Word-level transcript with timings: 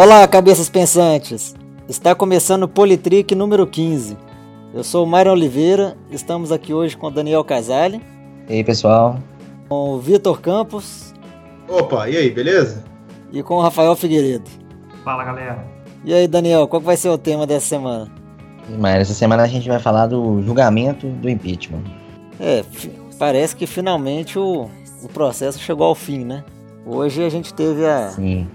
Olá, 0.00 0.28
cabeças 0.28 0.70
pensantes! 0.70 1.56
Está 1.88 2.14
começando 2.14 2.62
o 2.62 2.68
Politrick 2.68 3.34
número 3.34 3.66
15. 3.66 4.16
Eu 4.72 4.84
sou 4.84 5.04
o 5.04 5.08
Mário 5.08 5.32
Oliveira, 5.32 5.96
estamos 6.08 6.52
aqui 6.52 6.72
hoje 6.72 6.96
com 6.96 7.08
o 7.08 7.10
Daniel 7.10 7.42
Casale. 7.42 8.00
E 8.48 8.52
aí, 8.52 8.62
pessoal? 8.62 9.18
Com 9.68 9.94
o 9.94 9.98
Vitor 9.98 10.40
Campos. 10.40 11.12
Opa, 11.68 12.08
e 12.08 12.16
aí, 12.16 12.30
beleza? 12.30 12.84
E 13.32 13.42
com 13.42 13.56
o 13.56 13.60
Rafael 13.60 13.96
Figueiredo. 13.96 14.48
Fala, 15.02 15.24
galera. 15.24 15.64
E 16.04 16.14
aí, 16.14 16.28
Daniel, 16.28 16.68
qual 16.68 16.80
vai 16.80 16.96
ser 16.96 17.08
o 17.08 17.18
tema 17.18 17.44
dessa 17.44 17.66
semana? 17.66 18.08
Mas 18.78 19.00
essa 19.00 19.14
semana 19.14 19.42
a 19.42 19.48
gente 19.48 19.68
vai 19.68 19.80
falar 19.80 20.06
do 20.06 20.40
julgamento 20.42 21.08
do 21.08 21.28
impeachment. 21.28 21.82
É, 22.38 22.64
parece 23.18 23.56
que 23.56 23.66
finalmente 23.66 24.38
o, 24.38 24.70
o 25.02 25.08
processo 25.08 25.58
chegou 25.58 25.88
ao 25.88 25.94
fim, 25.96 26.24
né? 26.24 26.44
Hoje 26.90 27.22
a 27.22 27.28
gente 27.28 27.52
teve 27.52 27.84
a. 27.84 28.08
Sim. 28.08 28.48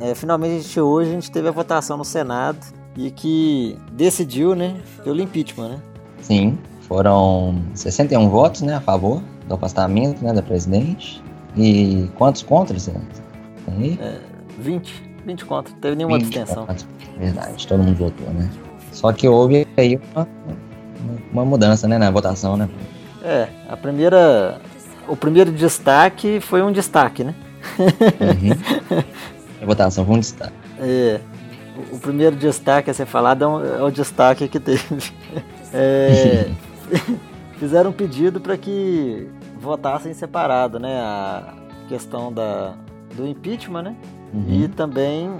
É, 0.00 0.14
finalmente 0.14 0.54
a 0.54 0.58
gente, 0.60 0.80
hoje 0.80 1.10
a 1.10 1.14
gente 1.14 1.32
teve 1.32 1.48
a 1.48 1.50
votação 1.50 1.96
no 1.96 2.04
Senado 2.04 2.58
e 2.96 3.10
que 3.10 3.76
decidiu, 3.90 4.54
né, 4.54 4.80
pelo 5.02 5.20
impeachment, 5.20 5.68
né? 5.68 5.78
Sim, 6.20 6.56
foram 6.86 7.60
61 7.74 8.28
votos, 8.28 8.62
né, 8.62 8.76
a 8.76 8.80
favor 8.80 9.20
do 9.48 9.54
afastamento, 9.54 10.22
né, 10.22 10.32
da 10.32 10.42
presidente. 10.42 11.20
E 11.56 12.08
quantos 12.16 12.42
contras? 12.42 12.86
Tem 12.86 12.94
aí? 13.76 13.98
É, 14.00 14.20
20. 14.60 15.12
20 15.26 15.44
contra, 15.44 15.72
não 15.72 15.80
teve 15.80 15.96
nenhuma 15.96 16.16
abstenção. 16.16 16.66
Verdade, 17.18 17.66
todo 17.66 17.82
mundo 17.82 17.96
votou, 17.96 18.32
né? 18.32 18.48
Só 18.92 19.12
que 19.12 19.26
houve 19.26 19.66
aí 19.76 20.00
uma, 20.14 20.28
uma 21.32 21.44
mudança, 21.44 21.88
né, 21.88 21.98
na 21.98 22.12
votação, 22.12 22.56
né? 22.56 22.68
É, 23.24 23.48
a 23.68 23.76
primeira. 23.76 24.60
O 25.08 25.16
primeiro 25.16 25.50
destaque 25.50 26.38
foi 26.40 26.62
um 26.62 26.70
destaque, 26.70 27.24
né? 27.24 27.34
Uhum. 27.78 29.02
a 29.60 29.66
votação 29.66 30.04
um 30.08 30.18
destaque. 30.18 30.52
É. 30.78 31.20
O, 31.92 31.96
o 31.96 31.98
primeiro 31.98 32.36
destaque 32.36 32.90
a 32.90 32.94
ser 32.94 33.06
falado 33.06 33.44
é, 33.44 33.48
um, 33.48 33.64
é 33.64 33.82
o 33.82 33.90
destaque 33.90 34.48
que 34.48 34.60
teve. 34.60 35.12
É, 35.72 36.50
fizeram 37.58 37.90
um 37.90 37.92
pedido 37.92 38.40
para 38.40 38.56
que 38.56 39.28
votassem 39.58 40.12
separado, 40.12 40.78
né? 40.78 41.00
A 41.00 41.54
questão 41.88 42.32
da, 42.32 42.74
do 43.14 43.26
impeachment, 43.26 43.82
né? 43.82 43.96
Uhum. 44.34 44.46
E 44.48 44.68
também, 44.68 45.30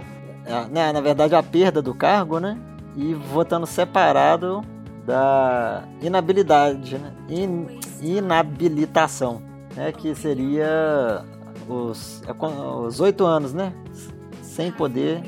né, 0.71 0.93
na 0.93 1.01
verdade, 1.01 1.35
a 1.35 1.43
perda 1.43 1.83
do 1.83 1.95
cargo, 1.95 2.39
né? 2.39 2.57
E 2.97 3.15
votando 3.15 3.67
separado 3.67 4.63
da 5.05 5.83
inabilidade, 6.01 6.97
né? 6.97 7.13
In, 7.29 7.81
inabilitação, 8.01 9.43
né? 9.75 9.93
Que 9.93 10.15
seria 10.15 11.25
os 11.69 12.23
é 12.27 12.33
os 12.33 13.01
oito 13.01 13.25
anos, 13.25 13.53
né? 13.53 13.73
Sem 14.43 14.71
poder 14.71 15.23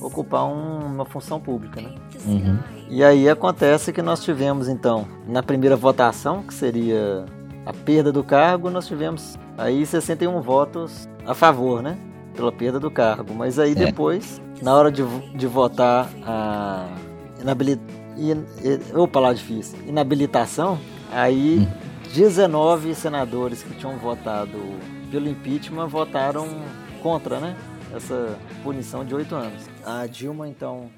ocupar 0.00 0.44
um, 0.46 0.86
uma 0.86 1.04
função 1.04 1.40
pública, 1.40 1.80
né? 1.80 1.94
Uhum. 2.26 2.58
E 2.88 3.04
aí 3.04 3.28
acontece 3.28 3.92
que 3.92 4.02
nós 4.02 4.22
tivemos 4.22 4.68
então 4.68 5.06
na 5.26 5.42
primeira 5.42 5.76
votação, 5.76 6.42
que 6.42 6.54
seria 6.54 7.24
a 7.64 7.72
perda 7.72 8.10
do 8.10 8.24
cargo, 8.24 8.70
nós 8.70 8.86
tivemos 8.86 9.38
aí 9.56 9.84
61 9.84 10.40
votos 10.40 11.08
a 11.26 11.34
favor, 11.34 11.82
né? 11.82 11.96
Pela 12.34 12.50
perda 12.50 12.80
do 12.80 12.90
cargo. 12.90 13.34
Mas 13.34 13.58
aí 13.58 13.72
é. 13.72 13.74
depois, 13.74 14.40
na 14.62 14.74
hora 14.74 14.90
de, 14.90 15.04
de 15.36 15.46
votar 15.46 16.08
a 16.24 16.88
inabilitação, 17.40 18.00
in, 18.16 18.44
opa 18.94 19.20
lá 19.20 19.32
difícil, 19.32 19.78
inabilitação, 19.86 20.78
aí 21.12 21.60
hum. 21.60 21.90
19 22.12 22.94
senadores 22.94 23.62
que 23.62 23.74
tinham 23.74 23.96
votado 23.96 24.58
pelo 25.10 25.28
impeachment 25.28 25.88
votaram 25.88 26.46
contra, 27.02 27.40
né? 27.40 27.56
Essa 27.94 28.38
punição 28.62 29.04
de 29.04 29.14
oito 29.14 29.34
anos. 29.34 29.68
A 29.84 30.06
Dilma, 30.06 30.48
então, 30.48 30.88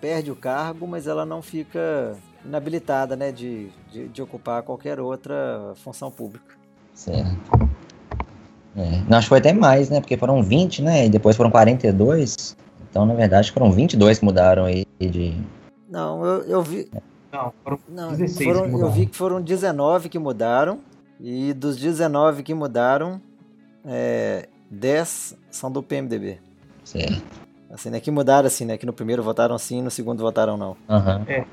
perde 0.00 0.30
o 0.30 0.36
cargo, 0.36 0.86
mas 0.86 1.06
ela 1.06 1.26
não 1.26 1.42
fica 1.42 2.16
inabilitada, 2.44 3.16
né? 3.16 3.30
De, 3.30 3.68
de, 3.92 4.08
de 4.08 4.22
ocupar 4.22 4.62
qualquer 4.62 4.98
outra 4.98 5.72
função 5.76 6.10
pública. 6.10 6.56
Certo. 6.94 7.68
É. 8.76 9.02
Não, 9.08 9.18
acho 9.18 9.26
que 9.26 9.30
foi 9.30 9.38
até 9.38 9.52
mais, 9.52 9.90
né? 9.90 10.00
Porque 10.00 10.16
foram 10.16 10.42
20, 10.42 10.82
né? 10.82 11.06
E 11.06 11.10
depois 11.10 11.36
foram 11.36 11.50
42. 11.50 12.56
Então, 12.90 13.04
na 13.04 13.14
verdade, 13.14 13.52
foram 13.52 13.70
22 13.70 14.18
que 14.18 14.24
mudaram 14.24 14.64
aí 14.64 14.86
de. 14.98 15.34
Não, 15.88 16.24
eu, 16.24 16.42
eu 16.42 16.62
vi. 16.62 16.88
Não, 17.32 17.52
foram 17.62 17.78
não, 17.88 18.10
16 18.10 18.48
foram, 18.48 18.78
Eu 18.78 18.90
vi 18.90 19.06
que 19.06 19.16
foram 19.16 19.40
19 19.40 20.08
que 20.08 20.18
mudaram. 20.18 20.80
E 21.20 21.52
dos 21.52 21.76
19 21.76 22.44
que 22.44 22.54
mudaram, 22.54 23.20
é, 23.88 24.48
10 24.70 25.36
são 25.50 25.70
do 25.70 25.82
PMDB. 25.82 26.38
Certo. 26.84 27.22
Assim, 27.70 27.90
né? 27.90 28.00
Que 28.00 28.10
mudaram 28.10 28.46
assim, 28.46 28.64
né? 28.64 28.76
Que 28.76 28.86
no 28.86 28.92
primeiro 28.92 29.22
votaram 29.22 29.56
sim, 29.58 29.82
no 29.82 29.90
segundo 29.90 30.22
votaram 30.22 30.56
não. 30.56 30.76
Uhum. 30.88 31.24
É, 31.26 31.44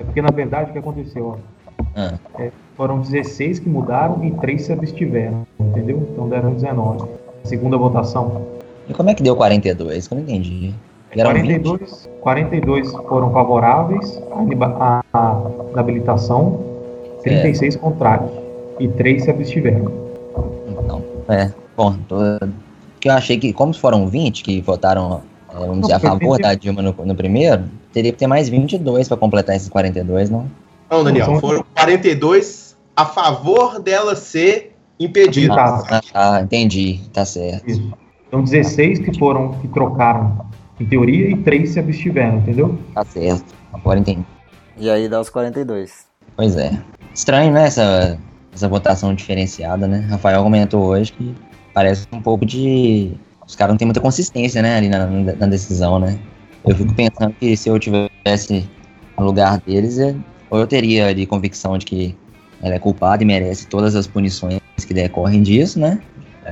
é 0.00 0.04
porque 0.04 0.20
na 0.20 0.30
verdade 0.30 0.70
o 0.70 0.72
que 0.72 0.78
aconteceu, 0.78 1.26
ó, 1.26 2.00
uhum. 2.00 2.18
é, 2.38 2.50
foram 2.76 3.00
16 3.00 3.60
que 3.60 3.68
mudaram 3.68 4.24
e 4.24 4.30
3 4.32 4.62
se 4.62 4.72
abstiveram, 4.72 5.46
entendeu? 5.58 6.08
Então 6.12 6.28
deram 6.28 6.52
19. 6.54 7.08
Segunda 7.44 7.76
votação. 7.76 8.46
E 8.88 8.94
como 8.94 9.10
é 9.10 9.14
que 9.14 9.22
deu 9.22 9.36
42? 9.36 10.06
Que 10.06 10.14
eu 10.14 10.16
não 10.16 10.24
entendi. 10.24 10.74
42, 11.12 12.08
42 12.20 12.90
foram 13.08 13.32
favoráveis 13.32 14.20
à, 14.80 15.00
à, 15.12 15.36
à 15.74 15.80
habilitação, 15.80 16.60
36 17.22 17.76
é. 17.76 17.78
contrários 17.78 18.30
e 18.80 18.88
3 18.88 19.22
se 19.22 19.30
abstiveram. 19.30 19.92
Então, 20.68 21.04
é. 21.28 21.63
Bom, 21.76 21.96
tô... 22.08 22.16
que 23.00 23.08
eu 23.08 23.12
achei 23.12 23.38
que, 23.38 23.52
como 23.52 23.74
foram 23.74 24.08
20 24.08 24.42
que 24.42 24.60
votaram, 24.60 25.22
é, 25.50 25.58
vamos 25.58 25.82
dizer, 25.82 25.94
a 25.94 26.00
favor 26.00 26.38
da 26.38 26.54
Dilma 26.54 26.82
no, 26.82 26.92
no, 26.92 27.14
primeiro, 27.14 27.64
teria 27.92 28.12
que 28.12 28.18
ter 28.18 28.26
mais 28.26 28.48
22 28.48 29.08
para 29.08 29.16
completar 29.16 29.56
esses 29.56 29.68
42, 29.68 30.30
não? 30.30 30.50
Não, 30.90 31.02
Daniel, 31.02 31.40
foram 31.40 31.64
42 31.74 32.76
a 32.96 33.04
favor 33.04 33.80
dela 33.80 34.14
ser 34.14 34.76
impedida. 34.98 35.54
Ah, 35.54 36.00
ah, 36.14 36.40
entendi, 36.40 37.00
tá 37.12 37.24
certo. 37.24 37.68
Isso. 37.68 37.92
Então 38.28 38.42
16 38.42 39.00
que 39.00 39.18
foram, 39.18 39.52
que 39.60 39.68
trocaram 39.68 40.46
em 40.78 40.86
teoria 40.86 41.30
e 41.30 41.36
3 41.36 41.70
se 41.70 41.78
abstiveram, 41.78 42.38
entendeu? 42.38 42.78
Tá 42.94 43.04
certo, 43.04 43.54
agora 43.72 43.98
entendi. 43.98 44.24
E 44.76 44.90
aí 44.90 45.08
dá 45.08 45.20
os 45.20 45.28
42. 45.28 46.06
Pois 46.36 46.56
é. 46.56 46.76
Estranho, 47.14 47.52
né, 47.52 47.66
essa, 47.66 48.18
essa 48.52 48.68
votação 48.68 49.14
diferenciada, 49.14 49.86
né? 49.86 50.04
Rafael 50.10 50.42
comentou 50.42 50.84
hoje 50.84 51.12
que 51.12 51.34
parece 51.74 52.06
um 52.12 52.22
pouco 52.22 52.46
de. 52.46 53.12
Os 53.46 53.54
caras 53.54 53.72
não 53.72 53.76
têm 53.76 53.86
muita 53.86 54.00
consistência, 54.00 54.62
né, 54.62 54.78
ali 54.78 54.88
na, 54.88 55.06
na 55.06 55.46
decisão, 55.46 55.98
né? 55.98 56.18
Eu 56.64 56.74
fico 56.74 56.94
pensando 56.94 57.34
que 57.34 57.54
se 57.56 57.68
eu 57.68 57.78
tivesse 57.78 58.66
no 59.18 59.26
lugar 59.26 59.60
deles, 59.60 59.98
eu, 59.98 60.16
ou 60.48 60.60
eu 60.60 60.66
teria 60.66 61.08
ali 61.08 61.26
convicção 61.26 61.76
de 61.76 61.84
que 61.84 62.16
ela 62.62 62.74
é 62.74 62.78
culpada 62.78 63.22
e 63.22 63.26
merece 63.26 63.66
todas 63.66 63.94
as 63.94 64.06
punições 64.06 64.60
que 64.86 64.94
decorrem 64.94 65.42
disso, 65.42 65.78
né? 65.78 66.00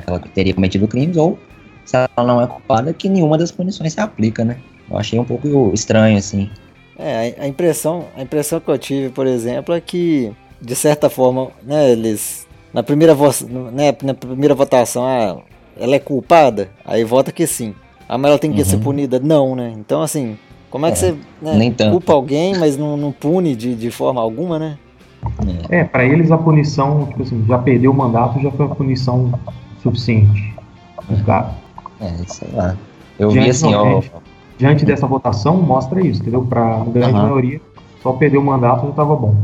Ela 0.07 0.19
teria 0.35 0.53
cometido 0.53 0.87
crimes, 0.87 1.17
ou 1.17 1.39
se 1.85 1.97
ela 1.97 2.09
não 2.27 2.43
é 2.43 2.47
culpada, 2.47 2.93
que 2.93 3.09
nenhuma 3.09 3.39
das 3.39 3.51
punições 3.51 3.95
se 3.95 4.01
aplica, 4.01 4.45
né? 4.45 4.59
Eu 4.91 4.99
achei 4.99 5.19
um 5.19 5.25
pouco 5.25 5.71
estranho, 5.73 6.19
assim. 6.19 6.51
É, 6.99 7.35
a 7.39 7.49
impressão, 7.49 8.07
a 8.15 8.23
impressão 8.23 8.61
que 8.61 8.69
eu 8.69 8.79
tive, 8.79 9.09
por 9.09 9.27
exemplo, 9.27 9.75
é 9.75 9.81
que, 9.81 10.31
de 10.61 10.77
certa 10.77 11.09
forma, 11.09 11.51
né, 11.63 11.91
eles 11.91 12.47
na 12.73 12.83
primeira, 12.83 13.15
vo 13.15 13.29
né, 13.73 13.95
na 14.03 14.15
primeira 14.15 14.55
votação, 14.55 15.05
ah, 15.05 15.37
ela 15.79 15.95
é 15.95 15.99
culpada? 15.99 16.71
Aí 16.85 17.05
vota 17.05 17.31
que 17.31 17.47
sim. 17.47 17.75
Ah, 18.09 18.17
mas 18.17 18.31
ela 18.31 18.39
tem 18.39 18.53
que 18.53 18.61
uhum. 18.61 18.65
ser 18.65 18.79
punida? 18.79 19.21
Não, 19.21 19.55
né? 19.55 19.73
Então, 19.77 20.03
assim, 20.03 20.39
como 20.71 20.87
é 20.87 20.91
que 20.91 21.05
é, 21.05 21.13
você 21.13 21.17
né, 21.41 21.91
culpa 21.91 22.13
alguém, 22.13 22.59
mas 22.59 22.77
não, 22.77 22.97
não 22.97 23.13
pune 23.13 23.55
de, 23.55 23.75
de 23.75 23.91
forma 23.91 24.21
alguma, 24.21 24.59
né? 24.59 24.79
É, 25.71 25.79
é 25.79 25.85
para 25.85 26.05
eles 26.05 26.31
a 26.31 26.39
punição, 26.39 27.07
tipo 27.07 27.23
assim, 27.23 27.45
já 27.47 27.59
perdeu 27.59 27.91
o 27.91 27.95
mandato, 27.95 28.41
já 28.41 28.51
foi 28.51 28.67
uma 28.67 28.75
punição 28.75 29.33
suficiente. 29.83 30.55
É, 32.01 32.11
sei 32.27 32.49
lá. 32.53 32.77
Eu 33.19 33.29
diante, 33.29 33.45
vi 33.45 33.51
assim, 33.51 33.75
ó. 33.75 33.85
Diante, 33.85 34.13
diante 34.59 34.85
dessa 34.85 35.07
votação, 35.07 35.57
mostra 35.57 36.05
isso, 36.05 36.23
entendeu? 36.23 36.43
Pra 36.43 36.79
grande 36.87 37.15
uhum. 37.15 37.23
maioria, 37.23 37.61
só 38.03 38.13
perder 38.13 38.39
o 38.39 38.43
mandato 38.43 38.87
já 38.87 38.93
tava 38.93 39.15
bom 39.15 39.37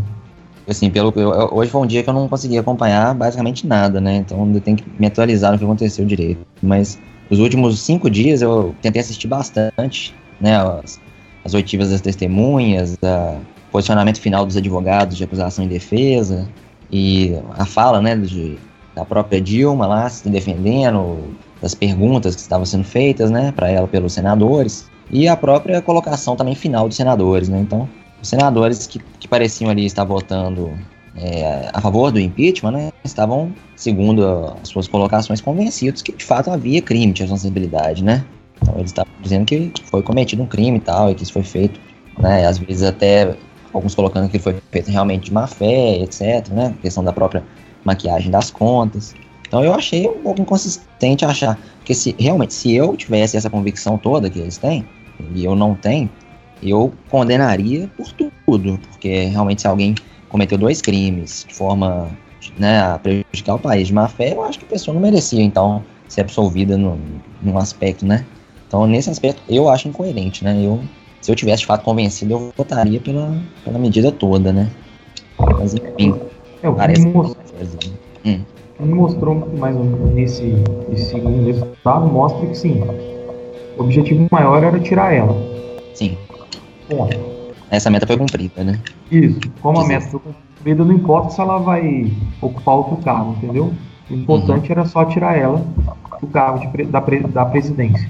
assim, 0.68 0.90
pelo 0.90 1.12
eu, 1.16 1.30
hoje 1.52 1.70
foi 1.70 1.80
um 1.80 1.86
dia 1.86 2.02
que 2.02 2.10
eu 2.10 2.14
não 2.14 2.28
consegui 2.28 2.58
acompanhar 2.58 3.14
basicamente 3.14 3.66
nada, 3.66 4.00
né? 4.00 4.16
Então 4.16 4.50
eu 4.52 4.60
tenho 4.60 4.76
que 4.76 4.84
me 4.98 5.06
atualizar 5.06 5.52
no 5.52 5.58
que 5.58 5.64
aconteceu 5.64 6.04
direito. 6.04 6.40
Mas 6.62 6.98
os 7.30 7.38
últimos 7.38 7.80
cinco 7.80 8.10
dias 8.10 8.42
eu 8.42 8.74
tentei 8.82 9.00
assistir 9.00 9.28
bastante, 9.28 10.14
né? 10.40 10.56
As, 10.56 11.00
as 11.44 11.54
oitivas 11.54 11.90
das 11.90 12.00
testemunhas, 12.00 12.96
o 13.02 13.72
posicionamento 13.72 14.20
final 14.20 14.44
dos 14.44 14.56
advogados 14.56 15.16
de 15.16 15.24
acusação 15.24 15.64
e 15.64 15.68
defesa 15.68 16.48
e 16.90 17.34
a 17.56 17.64
fala, 17.64 18.00
né, 18.00 18.16
de, 18.16 18.58
da 18.94 19.04
própria 19.04 19.40
Dilma 19.40 19.86
lá 19.86 20.08
se 20.08 20.28
defendendo, 20.28 21.18
das 21.60 21.74
perguntas 21.74 22.34
que 22.34 22.40
estavam 22.40 22.64
sendo 22.64 22.84
feitas, 22.84 23.30
né, 23.30 23.52
para 23.52 23.70
ela 23.70 23.86
pelos 23.88 24.12
senadores 24.12 24.88
e 25.10 25.26
a 25.26 25.36
própria 25.36 25.80
colocação 25.80 26.36
também 26.36 26.54
final 26.54 26.86
dos 26.86 26.96
senadores, 26.96 27.48
né? 27.48 27.58
Então 27.60 27.88
os 28.20 28.28
senadores 28.28 28.86
que, 28.86 28.98
que 29.20 29.28
pareciam 29.28 29.70
ali 29.70 29.86
estar 29.86 30.04
votando 30.04 30.72
é, 31.16 31.70
a 31.72 31.80
favor 31.80 32.10
do 32.12 32.20
impeachment, 32.20 32.72
né, 32.72 32.92
estavam, 33.04 33.52
segundo 33.76 34.54
as 34.62 34.68
suas 34.68 34.86
colocações, 34.86 35.40
convencidos 35.40 36.02
que 36.02 36.12
de 36.12 36.24
fato 36.24 36.50
havia 36.50 36.80
crime 36.80 37.12
de 37.12 37.22
responsabilidade, 37.22 38.04
né? 38.04 38.24
Então 38.60 38.74
eles 38.76 38.90
estavam 38.90 39.12
dizendo 39.20 39.44
que 39.44 39.72
foi 39.84 40.02
cometido 40.02 40.42
um 40.42 40.46
crime 40.46 40.78
e 40.78 40.80
tal, 40.80 41.10
e 41.10 41.14
que 41.14 41.22
isso 41.22 41.32
foi 41.32 41.42
feito, 41.42 41.80
né? 42.18 42.46
Às 42.46 42.58
vezes 42.58 42.82
até 42.82 43.36
alguns 43.72 43.94
colocando 43.94 44.28
que 44.28 44.38
foi 44.38 44.56
feito 44.70 44.90
realmente 44.90 45.26
de 45.26 45.32
má 45.32 45.46
fé, 45.46 45.98
etc, 46.02 46.48
né? 46.50 46.74
questão 46.80 47.04
da 47.04 47.12
própria 47.12 47.44
maquiagem 47.84 48.30
das 48.30 48.50
contas. 48.50 49.14
Então 49.46 49.64
eu 49.64 49.72
achei 49.72 50.06
um 50.06 50.22
pouco 50.22 50.42
inconsistente 50.42 51.24
achar 51.24 51.58
que 51.84 51.94
se 51.94 52.14
realmente 52.18 52.52
se 52.52 52.74
eu 52.74 52.96
tivesse 52.96 53.36
essa 53.36 53.48
convicção 53.48 53.96
toda 53.96 54.28
que 54.28 54.38
eles 54.38 54.58
têm 54.58 54.86
e 55.34 55.44
eu 55.44 55.56
não 55.56 55.74
tenho, 55.74 56.08
eu 56.62 56.92
condenaria 57.10 57.88
por 57.96 58.12
tudo, 58.12 58.78
porque 58.90 59.24
realmente 59.24 59.62
se 59.62 59.68
alguém 59.68 59.94
cometeu 60.28 60.58
dois 60.58 60.80
crimes 60.80 61.44
de 61.48 61.54
forma 61.54 62.10
né, 62.58 62.80
a 62.80 62.98
prejudicar 62.98 63.54
o 63.54 63.58
país 63.58 63.88
de 63.88 63.94
má 63.94 64.08
fé, 64.08 64.34
eu 64.34 64.42
acho 64.42 64.58
que 64.58 64.64
a 64.64 64.68
pessoa 64.68 64.94
não 64.94 65.00
merecia 65.00 65.42
então 65.42 65.82
ser 66.08 66.22
absolvida 66.22 66.76
no, 66.76 66.98
num 67.42 67.58
aspecto, 67.58 68.06
né? 68.06 68.24
Então 68.66 68.86
nesse 68.86 69.10
aspecto 69.10 69.42
eu 69.48 69.68
acho 69.68 69.88
incoerente, 69.88 70.44
né? 70.44 70.58
Eu 70.64 70.80
se 71.20 71.30
eu 71.30 71.36
tivesse 71.36 71.60
de 71.60 71.66
fato 71.66 71.84
convencido, 71.84 72.32
eu 72.32 72.52
votaria 72.56 73.00
pela, 73.00 73.36
pela 73.64 73.78
medida 73.78 74.12
toda, 74.12 74.52
né? 74.52 74.70
Mas 75.58 75.74
enfim. 75.74 76.14
É, 76.62 76.68
o 76.68 76.74
parece 76.74 77.06
que 77.06 77.12
mostrou, 77.12 77.36
hum. 78.24 78.40
mostrou 78.80 79.34
mais 79.58 79.76
um, 79.76 79.84
nesse, 80.14 80.44
nesse 80.88 81.10
segundo 81.10 81.44
resultado, 81.44 82.06
mostra 82.06 82.46
que 82.46 82.56
sim, 82.56 82.82
o 83.76 83.82
objetivo 83.82 84.26
maior 84.30 84.62
era 84.62 84.78
tirar 84.80 85.12
ela. 85.12 85.36
Sim. 85.94 86.16
Bom. 86.88 87.08
Essa 87.70 87.90
meta 87.90 88.06
foi 88.06 88.16
cumprida, 88.16 88.64
né? 88.64 88.80
Isso. 89.10 89.40
Como 89.60 89.78
a 89.80 89.86
meta 89.86 90.06
foi 90.08 90.20
cumprida, 90.20 90.84
não 90.84 90.94
importa 90.94 91.30
se 91.30 91.40
ela 91.40 91.58
vai 91.58 92.10
ocupar 92.40 92.76
outro 92.76 92.96
cargo, 92.98 93.32
entendeu? 93.32 93.72
O 94.10 94.14
importante 94.14 94.66
uhum. 94.66 94.72
era 94.72 94.86
só 94.86 95.04
tirar 95.04 95.36
ela 95.36 95.62
do 96.20 96.26
cargo 96.28 96.60
de, 96.60 96.84
da, 96.84 97.00
da 97.00 97.44
presidência. 97.44 98.08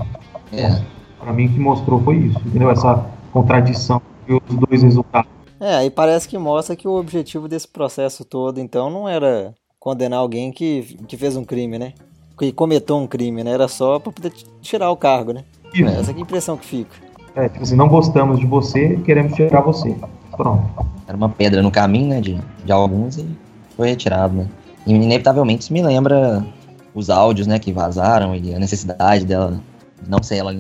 É. 0.53 0.81
Para 1.19 1.33
mim, 1.33 1.47
o 1.47 1.53
que 1.53 1.59
mostrou 1.59 2.01
foi 2.03 2.17
isso, 2.19 2.39
entendeu? 2.47 2.71
Essa 2.71 3.05
contradição 3.33 4.01
e 4.29 4.35
os 4.35 4.57
dois 4.69 4.83
resultados. 4.83 5.31
É, 5.61 5.75
aí 5.75 5.91
parece 5.91 6.29
que 6.29 6.39
mostra 6.39 6.77
que 6.77 6.87
o 6.87 6.97
objetivo 6.97 7.49
desse 7.49 7.67
processo 7.67 8.25
todo, 8.25 8.61
então, 8.61 8.89
não 8.89 9.09
era 9.09 9.53
condenar 9.81 10.21
alguém 10.21 10.53
que, 10.53 10.97
que 11.09 11.17
fez 11.17 11.37
um 11.37 11.45
crime, 11.45 11.79
né? 11.79 11.95
Que 12.39 12.53
cometeu 12.53 12.97
um 12.97 13.07
crime, 13.09 13.43
né? 13.43 13.51
Era 13.51 13.67
só 13.67 13.99
para 13.99 14.13
poder 14.13 14.33
tirar 14.63 14.91
o 14.91 14.97
cargo, 14.97 15.33
né? 15.33 15.45
Isso. 15.75 15.85
É 15.85 16.01
essa 16.01 16.13
é 16.13 16.15
a 16.15 16.19
impressão 16.19 16.57
que 16.57 16.65
fica. 16.65 17.08
É, 17.39 17.49
tipo 17.49 17.63
assim, 17.63 17.77
não 17.77 17.87
gostamos 17.87 18.41
de 18.41 18.47
você, 18.47 18.97
queremos 19.05 19.33
tirar 19.35 19.61
você. 19.61 19.95
Pronto. 20.37 20.65
Era 21.07 21.17
uma 21.17 21.29
pedra 21.29 21.63
no 21.63 21.71
caminho, 21.71 22.09
né, 22.09 22.21
de, 22.21 22.37
de 22.65 22.73
alguns 22.73 23.17
e 23.17 23.29
foi 23.77 23.91
retirado, 23.91 24.35
né? 24.35 24.47
E 24.85 24.93
inevitavelmente 24.93 25.63
isso 25.63 25.73
me 25.73 25.81
lembra 25.81 26.45
os 26.93 27.09
áudios, 27.09 27.47
né, 27.47 27.61
que 27.61 27.73
vazaram 27.73 28.35
e 28.35 28.53
a 28.53 28.59
necessidade 28.59 29.25
dela 29.25 29.61
não 30.09 30.21
sei 30.21 30.41
ela 30.41 30.53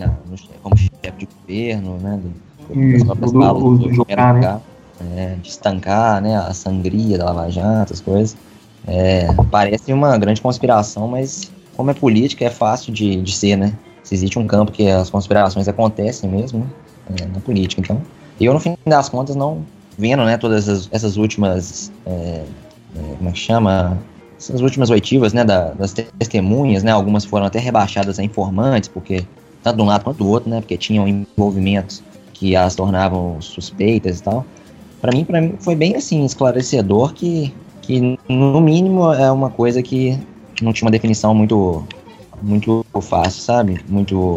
como 0.62 0.76
chefe 0.76 1.18
de 1.18 1.26
governo, 1.26 1.98
né? 2.00 2.20
Do, 2.68 2.80
Isso, 2.80 3.04
do, 3.06 3.32
do, 3.32 3.78
do 3.78 3.92
jogar, 3.92 4.34
né? 4.34 4.60
É, 5.16 5.34
de 5.42 5.48
estancar 5.48 6.20
né, 6.20 6.36
a 6.36 6.54
sangria 6.54 7.18
da 7.18 7.24
Lava 7.24 7.50
Jato, 7.50 7.92
as 7.92 8.00
coisas. 8.00 8.36
É, 8.86 9.26
parece 9.50 9.92
uma 9.92 10.16
grande 10.16 10.40
conspiração, 10.40 11.08
mas 11.08 11.50
como 11.76 11.90
é 11.90 11.94
política, 11.94 12.44
é 12.44 12.50
fácil 12.50 12.92
de, 12.92 13.20
de 13.20 13.32
ser, 13.34 13.56
né? 13.56 13.72
Se 14.08 14.14
existe 14.14 14.38
um 14.38 14.46
campo 14.46 14.72
que 14.72 14.88
as 14.88 15.10
conspirações 15.10 15.68
acontecem 15.68 16.30
mesmo, 16.30 16.60
né? 17.10 17.28
Na 17.34 17.40
política. 17.40 17.82
Então, 17.82 18.00
eu, 18.40 18.54
no 18.54 18.58
fim 18.58 18.74
das 18.86 19.10
contas, 19.10 19.36
não 19.36 19.66
vendo 19.98 20.24
né, 20.24 20.38
todas 20.38 20.66
essas, 20.66 20.88
essas 20.90 21.18
últimas. 21.18 21.92
É, 22.06 22.44
é 22.96 23.16
como 23.18 23.28
é 23.28 23.32
que 23.32 23.38
chama? 23.38 23.98
essas 24.38 24.60
últimas 24.60 24.88
oitivas, 24.88 25.32
né, 25.32 25.44
da, 25.44 25.72
das 25.72 25.92
testemunhas, 25.92 26.82
né, 26.82 26.92
algumas 26.92 27.24
foram 27.24 27.46
até 27.46 27.58
rebaixadas 27.58 28.18
a 28.18 28.22
informantes, 28.22 28.88
porque 28.88 29.26
tanto 29.62 29.76
de 29.76 29.82
um 29.82 29.86
lado 29.86 30.04
quanto 30.04 30.18
do 30.18 30.28
outro, 30.28 30.48
né, 30.48 30.60
porque 30.60 30.76
tinham 30.76 31.08
envolvimentos 31.08 32.02
que 32.32 32.54
as 32.54 32.76
tornavam 32.76 33.42
suspeitas 33.42 34.20
e 34.20 34.22
tal. 34.22 34.46
Para 35.00 35.12
mim, 35.12 35.24
para 35.24 35.40
mim 35.40 35.56
foi 35.58 35.74
bem 35.74 35.96
assim 35.96 36.24
esclarecedor 36.24 37.12
que 37.12 37.52
que 37.82 38.18
no 38.28 38.60
mínimo 38.60 39.12
é 39.14 39.32
uma 39.32 39.48
coisa 39.48 39.82
que 39.82 40.18
não 40.60 40.74
tinha 40.74 40.86
uma 40.86 40.90
definição 40.90 41.34
muito 41.34 41.82
muito 42.42 42.84
fácil, 43.00 43.42
sabe? 43.42 43.80
Muito 43.88 44.34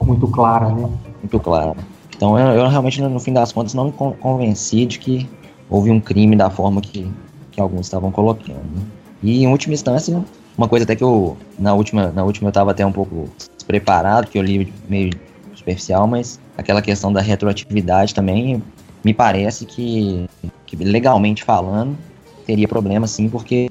muito 0.00 0.26
clara, 0.28 0.68
né? 0.70 0.88
Muito 1.22 1.40
clara. 1.40 1.76
Então 2.16 2.38
eu, 2.38 2.48
eu 2.60 2.68
realmente 2.68 3.00
no, 3.00 3.20
fim 3.20 3.32
das 3.32 3.52
contas 3.52 3.74
não 3.74 3.86
me 3.86 3.92
convenci 3.92 4.86
de 4.86 4.98
que 4.98 5.28
houve 5.68 5.90
um 5.90 6.00
crime 6.00 6.36
da 6.36 6.50
forma 6.50 6.80
que, 6.80 7.10
que 7.50 7.60
alguns 7.60 7.86
estavam 7.86 8.10
colocando. 8.10 8.58
Né? 8.58 8.82
E 9.22 9.42
em 9.42 9.48
última 9.48 9.74
instância, 9.74 10.22
uma 10.56 10.68
coisa 10.68 10.84
até 10.84 10.94
que 10.94 11.04
eu, 11.04 11.36
na 11.58 11.74
última, 11.74 12.08
na 12.12 12.24
última 12.24 12.48
eu 12.48 12.50
estava 12.50 12.70
até 12.72 12.84
um 12.84 12.92
pouco 12.92 13.28
despreparado, 13.56 14.28
que 14.28 14.38
eu 14.38 14.42
li 14.42 14.72
meio 14.88 15.10
superficial, 15.54 16.06
mas 16.06 16.40
aquela 16.56 16.82
questão 16.82 17.12
da 17.12 17.20
retroatividade 17.20 18.14
também 18.14 18.62
me 19.04 19.14
parece 19.14 19.64
que, 19.64 20.28
que 20.66 20.76
legalmente 20.76 21.42
falando, 21.42 21.96
teria 22.46 22.68
problema 22.68 23.06
sim, 23.06 23.28
porque 23.28 23.68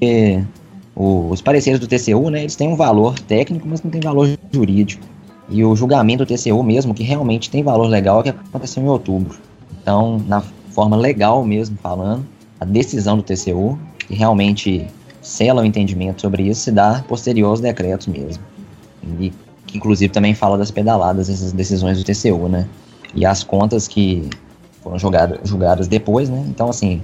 os 0.94 1.40
pareceres 1.40 1.80
do 1.80 1.86
TCU, 1.86 2.30
né, 2.30 2.40
eles 2.40 2.54
têm 2.54 2.68
um 2.68 2.76
valor 2.76 3.18
técnico, 3.18 3.66
mas 3.66 3.82
não 3.82 3.90
tem 3.90 4.00
valor 4.00 4.28
jurídico. 4.52 5.04
E 5.48 5.64
o 5.64 5.74
julgamento 5.74 6.24
do 6.24 6.34
TCU 6.34 6.62
mesmo, 6.62 6.94
que 6.94 7.02
realmente 7.02 7.50
tem 7.50 7.62
valor 7.62 7.86
legal, 7.86 8.20
é 8.20 8.24
que 8.24 8.28
aconteceu 8.30 8.82
em 8.82 8.88
outubro. 8.88 9.38
Então, 9.80 10.22
na 10.26 10.42
forma 10.70 10.96
legal 10.96 11.44
mesmo 11.44 11.76
falando, 11.82 12.26
a 12.60 12.64
decisão 12.64 13.16
do 13.16 13.22
TCU, 13.22 13.78
que 13.98 14.14
realmente 14.14 14.86
sela 15.20 15.62
o 15.62 15.64
entendimento 15.64 16.20
sobre 16.20 16.44
isso 16.44 16.62
se 16.62 16.72
dá 16.72 17.04
posterior 17.08 17.48
aos 17.50 17.60
decretos 17.60 18.06
mesmo. 18.06 18.42
E 19.18 19.32
que 19.66 19.76
inclusive 19.76 20.12
também 20.12 20.34
fala 20.34 20.58
das 20.58 20.70
pedaladas, 20.70 21.28
essas 21.28 21.52
decisões 21.52 21.98
do 21.98 22.04
TCU, 22.04 22.48
né? 22.48 22.68
E 23.14 23.24
as 23.26 23.42
contas 23.42 23.88
que 23.88 24.28
foram 24.82 24.98
julgadas, 24.98 25.38
julgadas 25.44 25.88
depois, 25.88 26.28
né? 26.28 26.44
Então, 26.48 26.68
assim, 26.68 27.02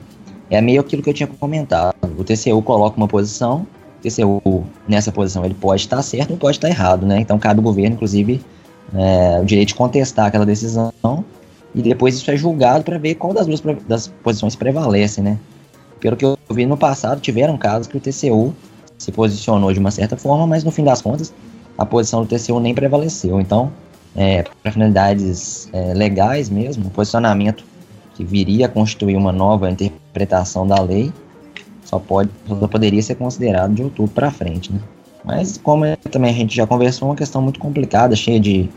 é 0.51 0.61
meio 0.61 0.81
aquilo 0.81 1.03
que 1.03 1.11
eu 1.11 1.15
tinha 1.15 1.27
comentado. 1.27 1.95
O 2.17 2.25
TCU 2.25 2.63
coloca 2.63 2.97
uma 2.97 3.09
posição, 3.09 3.67
TCU, 4.03 4.65
nessa 4.87 5.11
posição, 5.11 5.45
ele 5.45 5.55
pode 5.55 5.83
estar 5.83 6.01
certo 6.03 6.33
ou 6.33 6.37
pode 6.37 6.57
estar 6.57 6.69
errado, 6.69 7.07
né? 7.07 7.21
Então, 7.21 7.39
cabe 7.39 7.59
ao 7.59 7.65
governo, 7.65 7.97
inclusive, 7.97 8.41
é, 8.95 9.41
o 9.41 9.45
direito 9.45 9.69
de 9.69 9.75
contestar 9.75 10.27
aquela 10.27 10.47
decisão 10.47 10.93
e 11.75 11.83
depois 11.83 12.15
isso 12.15 12.31
é 12.31 12.37
julgado 12.37 12.85
para 12.85 12.99
ver 12.99 13.15
qual 13.17 13.33
das 13.33 13.47
duas 13.47 13.63
das 13.87 14.09
posições 14.09 14.57
prevalece, 14.57 15.21
né? 15.21 15.39
Pelo 16.01 16.17
que 16.17 16.25
eu 16.25 16.39
vi 16.51 16.65
no 16.65 16.77
passado, 16.77 17.21
tiveram 17.21 17.59
casos 17.59 17.87
que 17.87 17.97
o 17.97 18.01
TCU 18.01 18.55
se 18.97 19.13
posicionou 19.13 19.73
de 19.73 19.79
uma 19.79 19.91
certa 19.91 20.17
forma, 20.17 20.47
mas 20.47 20.65
no 20.65 20.71
fim 20.71 20.85
das 20.85 21.03
contas, 21.03 21.33
a 21.77 21.85
posição 21.85 22.25
do 22.25 22.29
TCU 22.29 22.59
nem 22.61 22.75
prevaleceu. 22.75 23.41
Então, 23.41 23.71
é, 24.17 24.43
para 24.63 24.73
finalidades 24.73 25.69
é, 25.73 25.95
legais 25.95 26.49
mesmo, 26.49 26.87
o 26.87 26.91
posicionamento 26.91 27.65
que 28.15 28.25
viria 28.25 28.67
a 28.67 28.69
constituir 28.69 29.17
uma 29.17 29.31
nova 29.31 29.71
interpretação 29.71 30.67
da 30.67 30.81
lei 30.81 31.13
só, 31.89 31.99
pode, 31.99 32.29
só 32.47 32.69
poderia 32.69 33.01
ser 33.01 33.15
considerado 33.15 33.75
de 33.75 33.83
outubro 33.83 34.13
para 34.13 34.31
frente. 34.31 34.71
Né? 34.71 34.79
Mas, 35.25 35.57
como 35.57 35.85
também 36.11 36.31
a 36.31 36.35
gente 36.35 36.55
já 36.55 36.67
conversou, 36.67 37.09
é 37.09 37.11
uma 37.13 37.17
questão 37.17 37.41
muito 37.41 37.59
complicada, 37.59 38.15
cheia 38.15 38.39
de, 38.39 38.69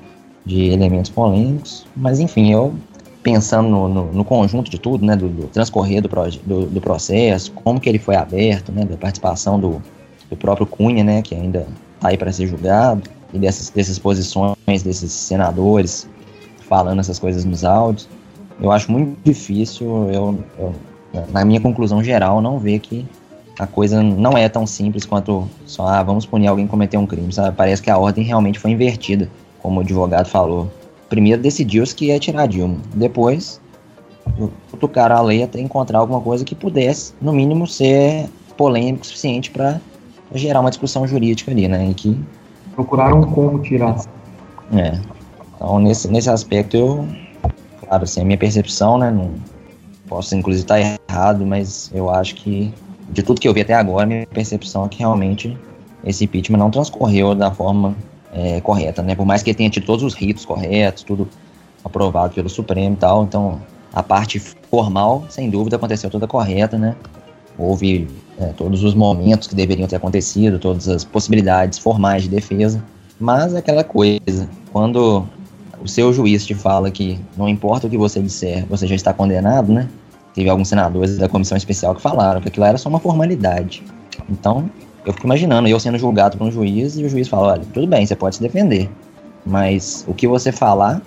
de 0.46 0.70
elementos 0.70 1.12
polêmicos. 1.12 1.86
Mas, 1.94 2.22
enfim, 2.22 2.54
eu 2.54 2.74
pensando 3.22 3.68
no, 3.68 3.90
no, 3.90 4.14
no, 4.14 4.26
conjunto 4.26 4.72
de 4.72 4.80
tudo, 4.80 5.06
né, 5.06 5.16
do, 5.16 5.28
do 5.28 5.48
transcorrer 5.48 6.02
do, 6.02 6.10
do, 6.44 6.66
do, 6.68 6.82
processo, 6.82 7.52
como 7.52 7.80
que 7.80 7.88
ele 7.88 8.00
foi 8.00 8.16
aberto, 8.16 8.72
né, 8.72 8.86
da 8.86 8.98
participação 8.98 9.60
do, 9.60 9.82
do 10.30 10.38
próprio 10.38 10.66
Cunha, 10.66 11.04
né, 11.04 11.22
que 11.22 11.36
ainda 11.36 11.68
está 11.96 12.08
aí 12.08 12.18
para 12.18 12.32
ser 12.32 12.48
julgado, 12.48 13.04
e 13.32 13.38
dessas, 13.38 13.70
dessas 13.70 14.00
posições 14.00 14.56
desses 14.66 15.12
senadores 15.12 16.10
falando 16.68 17.00
essas 17.00 17.20
coisas 17.20 17.46
nos 17.46 17.64
áudios, 17.64 18.10
eu 18.60 18.72
acho 18.72 18.92
muito 18.92 19.20
difícil, 19.24 20.10
eu, 20.12 20.44
eu, 20.58 20.74
na 21.32 21.44
minha 21.46 21.60
conclusão 21.60 22.04
geral, 22.04 22.42
não 22.42 22.60
ver 22.60 22.80
que 22.80 23.06
a 23.60 23.68
coisa 23.68 24.02
não 24.02 24.38
é 24.38 24.48
tão 24.48 24.66
simples 24.66 25.06
quanto 25.06 25.48
só, 25.66 25.88
ah, 25.88 26.04
vamos 26.04 26.26
punir 26.26 26.48
alguém 26.48 26.66
que 26.66 26.72
cometeu 26.72 27.00
um 27.00 27.06
crime, 27.06 27.32
sabe? 27.32 27.56
Parece 27.56 27.82
que 27.82 27.90
a 27.90 27.98
ordem 27.98 28.24
realmente 28.24 28.60
foi 28.60 28.72
invertida, 28.72 29.30
como 29.62 29.80
o 29.80 29.84
advogado 29.84 30.28
falou 30.28 30.70
primeiro 31.12 31.42
decidiu-se 31.42 31.94
que 31.94 32.06
ia 32.06 32.18
tirar 32.18 32.48
Dilma. 32.48 32.78
Depois, 32.96 33.60
tocaram 34.80 35.18
a 35.18 35.22
lei 35.22 35.44
até 35.44 35.60
encontrar 35.60 36.00
alguma 36.00 36.22
coisa 36.22 36.46
que 36.46 36.56
pudesse, 36.56 37.14
no 37.22 37.34
mínimo, 37.34 37.68
ser 37.68 38.30
polêmico 38.56 39.04
o 39.04 39.06
suficiente 39.06 39.52
para 39.52 39.82
gerar 40.34 40.62
uma 40.62 40.70
discussão 40.70 41.06
jurídica 41.06 41.52
ali, 41.52 41.68
né? 41.68 41.90
E 41.90 41.94
que... 41.94 42.18
Procuraram 42.74 43.24
como 43.24 43.60
tirar. 43.60 43.98
É. 44.74 44.98
Então, 45.54 45.80
nesse, 45.80 46.08
nesse 46.08 46.30
aspecto, 46.30 46.78
eu... 46.78 47.08
Claro, 47.82 48.06
assim, 48.06 48.22
a 48.22 48.24
minha 48.24 48.38
percepção, 48.38 48.98
né? 48.98 49.12
Não 49.12 49.32
posso, 50.12 50.36
inclusive, 50.36 50.66
estar 50.66 50.78
errado, 51.10 51.46
mas 51.46 51.90
eu 51.94 52.10
acho 52.10 52.36
que, 52.36 52.74
de 53.10 53.24
tudo 53.24 53.40
que 53.40 53.48
eu 53.48 53.54
vi 53.54 53.62
até 53.62 53.74
agora, 53.74 54.06
minha 54.06 54.28
percepção 54.28 54.84
é 54.84 54.90
que 54.90 55.00
realmente 55.00 55.58
esse 56.04 56.26
impeachment 56.26 56.58
não 56.58 56.70
transcorreu 56.70 57.34
da 57.34 57.50
forma 57.50 57.96
é, 58.34 58.60
correta, 58.60 59.02
né? 59.02 59.16
Por 59.16 59.26
mais 59.26 59.42
que 59.42 59.52
ele 59.52 59.58
tenha 59.58 59.70
tido 59.70 59.86
todos 59.86 60.04
os 60.04 60.14
ritos 60.14 60.44
corretos, 60.44 61.04
tudo 61.04 61.30
aprovado 61.82 62.34
pelo 62.34 62.50
Supremo 62.50 62.94
e 62.94 62.98
tal, 62.98 63.24
então 63.24 63.62
a 63.94 64.04
parte 64.04 64.38
formal, 64.70 65.24
sem 65.30 65.50
dúvida, 65.50 65.78
aconteceu 65.78 66.10
toda 66.10 66.28
correta, 66.28 66.78
né? 66.78 66.94
Houve 67.58 68.10
é, 68.38 68.48
todos 68.48 68.84
os 68.84 68.94
momentos 68.94 69.48
que 69.48 69.56
deveriam 69.56 69.88
ter 69.88 69.96
acontecido, 69.96 70.60
todas 70.60 70.90
as 70.90 71.06
possibilidades 71.06 71.80
formais 71.80 72.24
de 72.24 72.30
defesa, 72.30 72.84
mas 73.18 73.56
aquela 73.56 73.86
coisa, 73.86 74.50
quando 74.74 75.26
o 75.82 75.88
seu 75.88 76.12
juiz 76.12 76.46
te 76.46 76.54
fala 76.54 76.92
que 76.92 77.18
não 77.38 77.48
importa 77.48 77.88
o 77.88 77.90
que 77.90 77.98
você 77.98 78.22
disser, 78.22 78.66
você 78.66 78.86
já 78.86 78.96
está 78.96 79.14
condenado, 79.14 79.72
né? 79.72 79.88
Teve 80.34 80.50
alguns 80.50 80.70
senadores 80.70 81.18
da 81.18 81.28
comissão 81.28 81.58
especial 81.58 81.94
que 81.96 82.02
falaram 82.02 82.42
que 82.42 82.48
aquilo 82.48 82.66
era 82.66 82.78
só 82.78 82.88
uma 82.90 83.00
formalidade. 83.00 83.84
Então, 84.30 84.70
eu 85.06 85.14
fico 85.14 85.26
imaginando 85.26 85.68
eu 85.68 85.80
sendo 85.80 85.98
julgado 85.98 86.38
por 86.38 86.48
um 86.48 86.52
juiz 86.52 86.96
e 86.98 87.04
o 87.04 87.10
juiz 87.10 87.28
fala: 87.28 87.54
olha, 87.54 87.64
tudo 87.74 87.88
bem, 87.88 88.06
você 88.06 88.16
pode 88.16 88.36
se 88.36 88.42
defender, 88.42 88.90
mas 89.46 90.06
o 90.08 90.14
que 90.14 90.28
você 90.28 90.52
falar, 90.52 91.02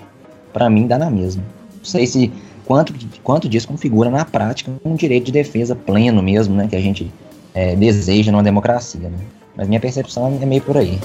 para 0.53 0.69
mim, 0.69 0.87
dá 0.87 0.99
na 0.99 1.11
mesma. 1.11 1.43
Não 1.77 1.85
sei 1.85 2.07
se 2.07 2.33
quanto, 2.65 2.95
quanto 3.23 3.49
disso 3.49 3.69
configura 3.69 4.11
na 4.11 4.25
prática 4.25 4.73
um 4.85 4.95
direito 4.95 5.27
de 5.27 5.33
defesa 5.33 5.75
pleno 5.75 6.23
mesmo, 6.23 6.55
né? 6.55 6.67
Que 6.69 6.77
a 6.77 6.81
gente 6.81 7.13
é, 7.55 7.75
deseja 7.77 8.33
numa 8.33 8.43
democracia, 8.43 9.09
né? 9.09 9.19
Mas 9.57 9.69
minha 9.69 9.81
percepção 9.81 10.39
é 10.41 10.47
meio 10.47 10.63
por 10.63 10.77
aí. 10.77 10.99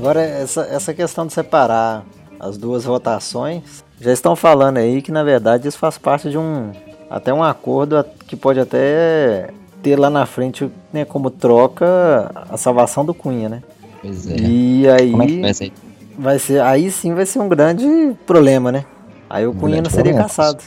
Agora, 0.00 0.22
essa, 0.22 0.62
essa 0.62 0.94
questão 0.94 1.26
de 1.26 1.32
separar 1.34 2.04
as 2.38 2.56
duas 2.56 2.84
votações, 2.84 3.84
já 4.00 4.10
estão 4.10 4.34
falando 4.34 4.78
aí 4.78 5.02
que 5.02 5.12
na 5.12 5.22
verdade 5.22 5.68
isso 5.68 5.76
faz 5.78 5.98
parte 5.98 6.30
de 6.30 6.38
um 6.38 6.72
até 7.10 7.34
um 7.34 7.42
acordo 7.42 8.02
que 8.26 8.34
pode 8.34 8.58
até 8.58 9.50
ter 9.82 9.96
lá 9.98 10.08
na 10.08 10.24
frente 10.24 10.70
né, 10.90 11.04
como 11.04 11.28
troca 11.30 12.30
a 12.48 12.56
salvação 12.56 13.04
do 13.04 13.12
Cunha, 13.12 13.48
né? 13.50 13.62
Pois 14.00 14.26
é. 14.26 14.36
E 14.38 14.88
aí, 14.88 15.10
Como 15.10 15.22
é 15.22 15.26
que 15.26 15.40
vai 15.42 15.52
ser? 15.54 15.72
vai 16.18 16.38
ser 16.38 16.62
aí 16.62 16.90
sim 16.90 17.12
vai 17.14 17.26
ser 17.26 17.40
um 17.40 17.48
grande 17.48 17.84
problema, 18.26 18.72
né? 18.72 18.86
Aí 19.28 19.46
o 19.46 19.52
Cunha 19.52 19.82
não 19.82 19.90
seria 19.90 20.14
caçado. 20.14 20.62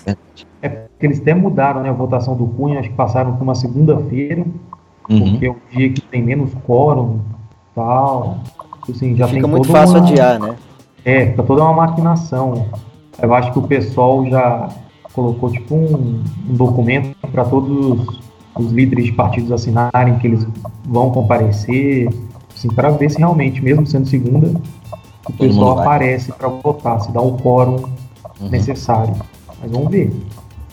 É 0.62 0.70
porque 0.70 1.08
eles 1.08 1.20
até 1.20 1.34
mudaram 1.34 1.82
né, 1.82 1.90
a 1.90 1.94
votação 1.94 2.36
do 2.36 2.46
Cunha, 2.46 2.80
acho 2.80 2.90
que 2.90 2.96
passaram 2.96 3.36
por 3.36 3.42
uma 3.44 3.56
segunda-feira, 3.56 4.46
Uhum. 5.10 5.32
porque 5.32 5.46
é 5.48 5.50
o 5.50 5.58
dia 5.72 5.90
que 5.92 6.00
tem 6.02 6.22
menos 6.24 6.52
quórum 6.66 7.20
tal. 7.75 8.38
Assim, 8.90 9.16
já 9.16 9.28
Fica 9.28 9.48
muito 9.48 9.70
fácil 9.70 9.98
uma... 9.98 10.08
adiar, 10.08 10.40
né? 10.40 10.56
É, 11.06 11.28
fica 11.28 11.44
toda 11.44 11.62
uma 11.63 11.74
maquinação. 11.74 12.68
Eu 13.22 13.34
acho 13.34 13.52
que 13.52 13.60
o 13.60 13.63
pessoal 13.63 14.25
já 14.30 14.70
colocou 15.13 15.52
tipo 15.52 15.75
um, 15.75 16.24
um 16.50 16.54
documento 16.54 17.16
para 17.32 17.46
todos 17.46 18.06
os 18.58 18.72
líderes 18.72 19.06
de 19.06 19.12
partidos 19.12 19.52
assinarem 19.52 20.18
que 20.20 20.28
eles 20.28 20.46
vão 20.86 21.12
comparecer, 21.12 22.10
assim, 22.56 22.68
para 22.70 22.90
ver 22.90 23.10
se 23.10 23.18
realmente, 23.18 23.62
mesmo 23.63 23.86
sendo 23.86 24.08
segunda, 24.08 24.48
o 24.48 25.32
mundo 25.32 25.38
pessoal 25.38 25.80
aparece 25.80 26.32
para 26.32 26.48
votar, 26.48 27.02
se 27.02 27.12
dá 27.12 27.22
o 27.22 27.38
quórum 27.38 27.84
Uhum. 28.40 28.50
necessário. 28.50 29.16
Mas 29.62 29.72
vamos 29.72 29.90
ver. 29.90 30.12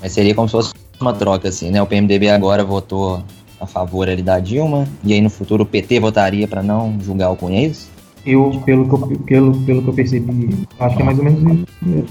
Mas 0.00 0.12
seria 0.12 0.35
como 0.35 0.49
se 0.49 0.52
fosse 0.52 0.75
uma 1.00 1.12
troca, 1.12 1.49
assim, 1.49 1.71
né? 1.71 1.81
O 1.83 1.87
PMDB 1.87 2.31
agora 2.31 2.64
votou 2.64 3.23
a 3.61 3.67
favor 3.67 4.09
ali 4.09 4.23
da 4.23 4.38
Dilma, 4.38 4.87
e 5.05 5.12
aí 5.12 5.21
no 5.21 5.31
futuro 5.31 5.62
o 5.64 5.67
PT 5.67 6.00
votaria 6.00 6.49
para 6.49 6.62
não 6.62 6.99
julgar 7.00 7.31
o 7.31 7.37
Cunha, 7.37 7.59
é 7.59 7.64
isso? 7.67 7.90
Eu, 8.25 8.50
pelo 8.65 8.87
que 8.87 8.95
eu, 8.95 9.19
pelo, 9.21 9.57
pelo 9.62 9.83
que 9.83 9.89
eu 9.89 9.95
percebi, 9.95 10.67
acho 10.79 10.97
que 10.97 11.03
é 11.03 11.05
mais 11.05 11.19
ou 11.19 11.25
menos 11.25 11.41
isso 11.41 11.77
mesmo. 11.83 12.09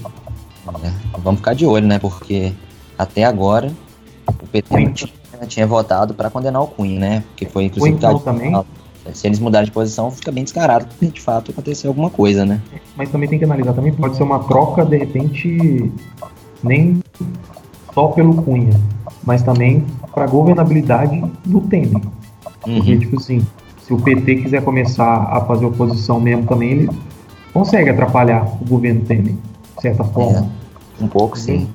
É, 0.84 0.92
vamos 1.22 1.40
ficar 1.40 1.54
de 1.54 1.64
olho, 1.66 1.86
né? 1.86 1.98
Porque 1.98 2.52
até 2.98 3.24
agora 3.24 3.72
o 4.28 4.46
PT 4.46 4.78
não 4.78 4.92
tinha, 4.92 5.12
tinha 5.46 5.66
votado 5.66 6.14
para 6.14 6.28
condenar 6.30 6.62
o 6.62 6.66
Cunha, 6.66 6.98
né? 6.98 7.24
Porque 7.30 7.46
foi 7.46 7.64
inclusive 7.64 7.96
então 7.96 8.18
também, 8.18 8.52
se 9.12 9.26
eles 9.26 9.38
mudarem 9.38 9.66
de 9.66 9.72
posição, 9.72 10.10
fica 10.10 10.30
bem 10.30 10.44
descarado 10.44 10.86
que 10.98 11.06
de 11.06 11.20
fato 11.20 11.50
aconteceu 11.50 11.90
alguma 11.90 12.10
coisa, 12.10 12.44
né? 12.44 12.60
mas 12.96 13.10
também 13.10 13.28
tem 13.28 13.38
que 13.38 13.44
analisar 13.44 13.72
também, 13.72 13.92
pode 13.92 14.16
ser 14.16 14.22
uma 14.22 14.40
troca, 14.40 14.84
de 14.84 14.98
repente, 14.98 15.90
nem 16.62 17.00
só 17.94 18.08
pelo 18.08 18.34
Cunha, 18.42 18.78
mas 19.24 19.42
também 19.42 19.84
para 20.14 20.26
governabilidade 20.26 21.22
do 21.46 21.60
Temer. 21.62 22.02
Porque, 22.60 22.92
Uhum. 22.92 22.98
tipo 22.98 23.16
assim, 23.16 23.46
se 23.90 23.94
o 23.94 23.98
PT 24.00 24.36
quiser 24.36 24.62
começar 24.62 25.04
a 25.32 25.40
fazer 25.46 25.66
oposição 25.66 26.20
mesmo 26.20 26.46
também, 26.46 26.70
ele 26.70 26.90
consegue 27.52 27.90
atrapalhar 27.90 28.44
o 28.60 28.64
governo 28.64 29.00
Temer, 29.00 29.34
de 29.34 29.82
certa 29.82 30.04
forma. 30.04 30.48
Um 31.00 31.08
pouco, 31.08 31.36
sim. 31.36 31.68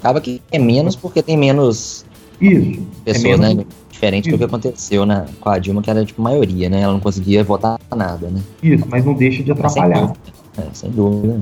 Acaba 0.00 0.20
que 0.20 0.42
é 0.52 0.58
menos 0.58 0.94
porque 0.94 1.22
tem 1.22 1.34
menos 1.36 2.04
Isso. 2.38 2.82
pessoas, 3.04 3.40
menos- 3.40 3.54
né? 3.56 3.64
Diferente 3.90 4.30
do 4.30 4.36
que 4.36 4.44
aconteceu 4.44 5.06
na, 5.06 5.26
com 5.40 5.48
a 5.48 5.58
Dilma, 5.58 5.80
que 5.80 5.88
era 5.88 6.04
tipo 6.04 6.20
maioria, 6.20 6.68
né? 6.68 6.80
Ela 6.82 6.92
não 6.92 7.00
conseguia 7.00 7.42
votar 7.44 7.78
nada, 7.96 8.28
né? 8.28 8.40
Isso, 8.62 8.84
mas 8.90 9.04
não 9.04 9.14
deixa 9.14 9.42
de 9.44 9.52
atrapalhar. 9.52 10.00
dúvida. 10.00 10.18
É, 10.58 10.62
sem 10.74 10.90
dúvida. 10.90 11.40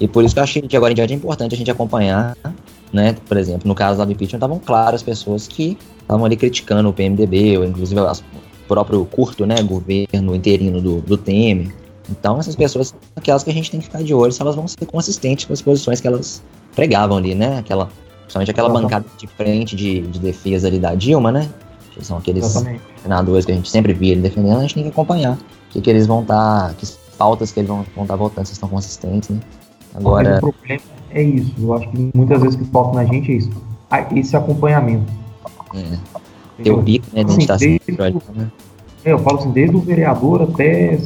E 0.00 0.06
por 0.08 0.24
isso 0.24 0.32
que 0.34 0.38
eu 0.38 0.44
achei 0.44 0.62
que 0.62 0.76
agora 0.76 0.92
em 0.92 0.94
diante 0.94 1.12
é 1.12 1.16
importante 1.16 1.54
a 1.54 1.58
gente 1.58 1.70
acompanhar, 1.70 2.36
né? 2.92 3.16
Por 3.28 3.36
exemplo, 3.36 3.66
no 3.68 3.74
caso 3.74 4.02
do 4.06 4.12
impeachment, 4.12 4.36
estavam 4.38 4.58
claras 4.60 4.94
as 4.96 5.02
pessoas 5.02 5.48
que 5.48 5.76
estavam 6.00 6.24
ali 6.24 6.36
criticando 6.36 6.88
o 6.88 6.92
PMDB, 6.92 7.58
ou 7.58 7.64
inclusive 7.64 8.00
as- 8.00 8.22
próprio 8.66 9.04
curto, 9.04 9.46
né? 9.46 9.56
Governo 9.62 10.34
interino 10.34 10.80
do, 10.80 11.00
do 11.00 11.16
Temer. 11.16 11.72
Então, 12.10 12.38
essas 12.38 12.54
pessoas 12.54 12.88
são 12.88 12.98
aquelas 13.16 13.42
que 13.42 13.50
a 13.50 13.52
gente 13.52 13.70
tem 13.70 13.80
que 13.80 13.86
ficar 13.86 14.02
de 14.02 14.14
olho 14.14 14.32
se 14.32 14.40
elas 14.40 14.54
vão 14.54 14.68
ser 14.68 14.86
consistentes 14.86 15.44
com 15.44 15.52
as 15.52 15.60
posições 15.62 16.00
que 16.00 16.06
elas 16.06 16.42
pregavam 16.74 17.16
ali, 17.16 17.34
né? 17.34 17.58
Aquela, 17.58 17.88
principalmente 18.22 18.50
aquela 18.50 18.68
Exatamente. 18.68 18.90
bancada 18.90 19.06
de 19.18 19.26
frente 19.26 19.74
de, 19.74 20.02
de 20.02 20.18
defesa 20.20 20.68
ali 20.68 20.78
da 20.78 20.94
Dilma, 20.94 21.32
né? 21.32 21.48
Que 21.92 22.04
são 22.04 22.18
aqueles 22.18 22.44
Exatamente. 22.44 22.82
senadores 23.02 23.44
que 23.44 23.52
a 23.52 23.54
gente 23.54 23.68
sempre 23.68 23.92
via 23.92 24.12
ele 24.12 24.20
defendendo, 24.20 24.58
a 24.58 24.62
gente 24.62 24.74
tem 24.74 24.82
que 24.84 24.90
acompanhar. 24.90 25.34
O 25.34 25.38
que, 25.70 25.80
que 25.80 25.90
eles 25.90 26.06
vão 26.06 26.22
estar. 26.22 26.74
que 26.74 26.86
pautas 27.18 27.50
que 27.50 27.60
eles 27.60 27.68
vão 27.68 27.82
estar 28.02 28.16
votando, 28.16 28.46
se 28.46 28.52
estão 28.52 28.68
consistentes, 28.68 29.30
né? 29.30 29.40
Agora, 29.94 30.36
o 30.36 30.52
problema 30.52 30.82
é 31.10 31.22
isso. 31.22 31.52
Eu 31.58 31.74
acho 31.74 31.88
que 31.90 32.10
muitas 32.14 32.40
vezes 32.40 32.54
o 32.54 32.58
que 32.58 32.70
falta 32.70 32.96
na 32.96 33.04
gente 33.04 33.32
é 33.32 33.34
isso. 33.36 33.50
Ah, 33.90 34.06
Esse 34.14 34.36
acompanhamento. 34.36 35.10
é, 35.74 35.98
o 36.72 36.82
né? 37.12 37.24
De 37.24 37.32
a 37.50 37.54
Assim, 37.54 37.78
desde 37.86 38.02
o- 38.16 38.22
né? 38.34 38.50
É, 39.04 39.12
eu 39.12 39.18
falo 39.18 39.38
assim, 39.38 39.50
desde 39.50 39.76
o 39.76 39.80
vereador 39.80 40.42
até, 40.42 40.98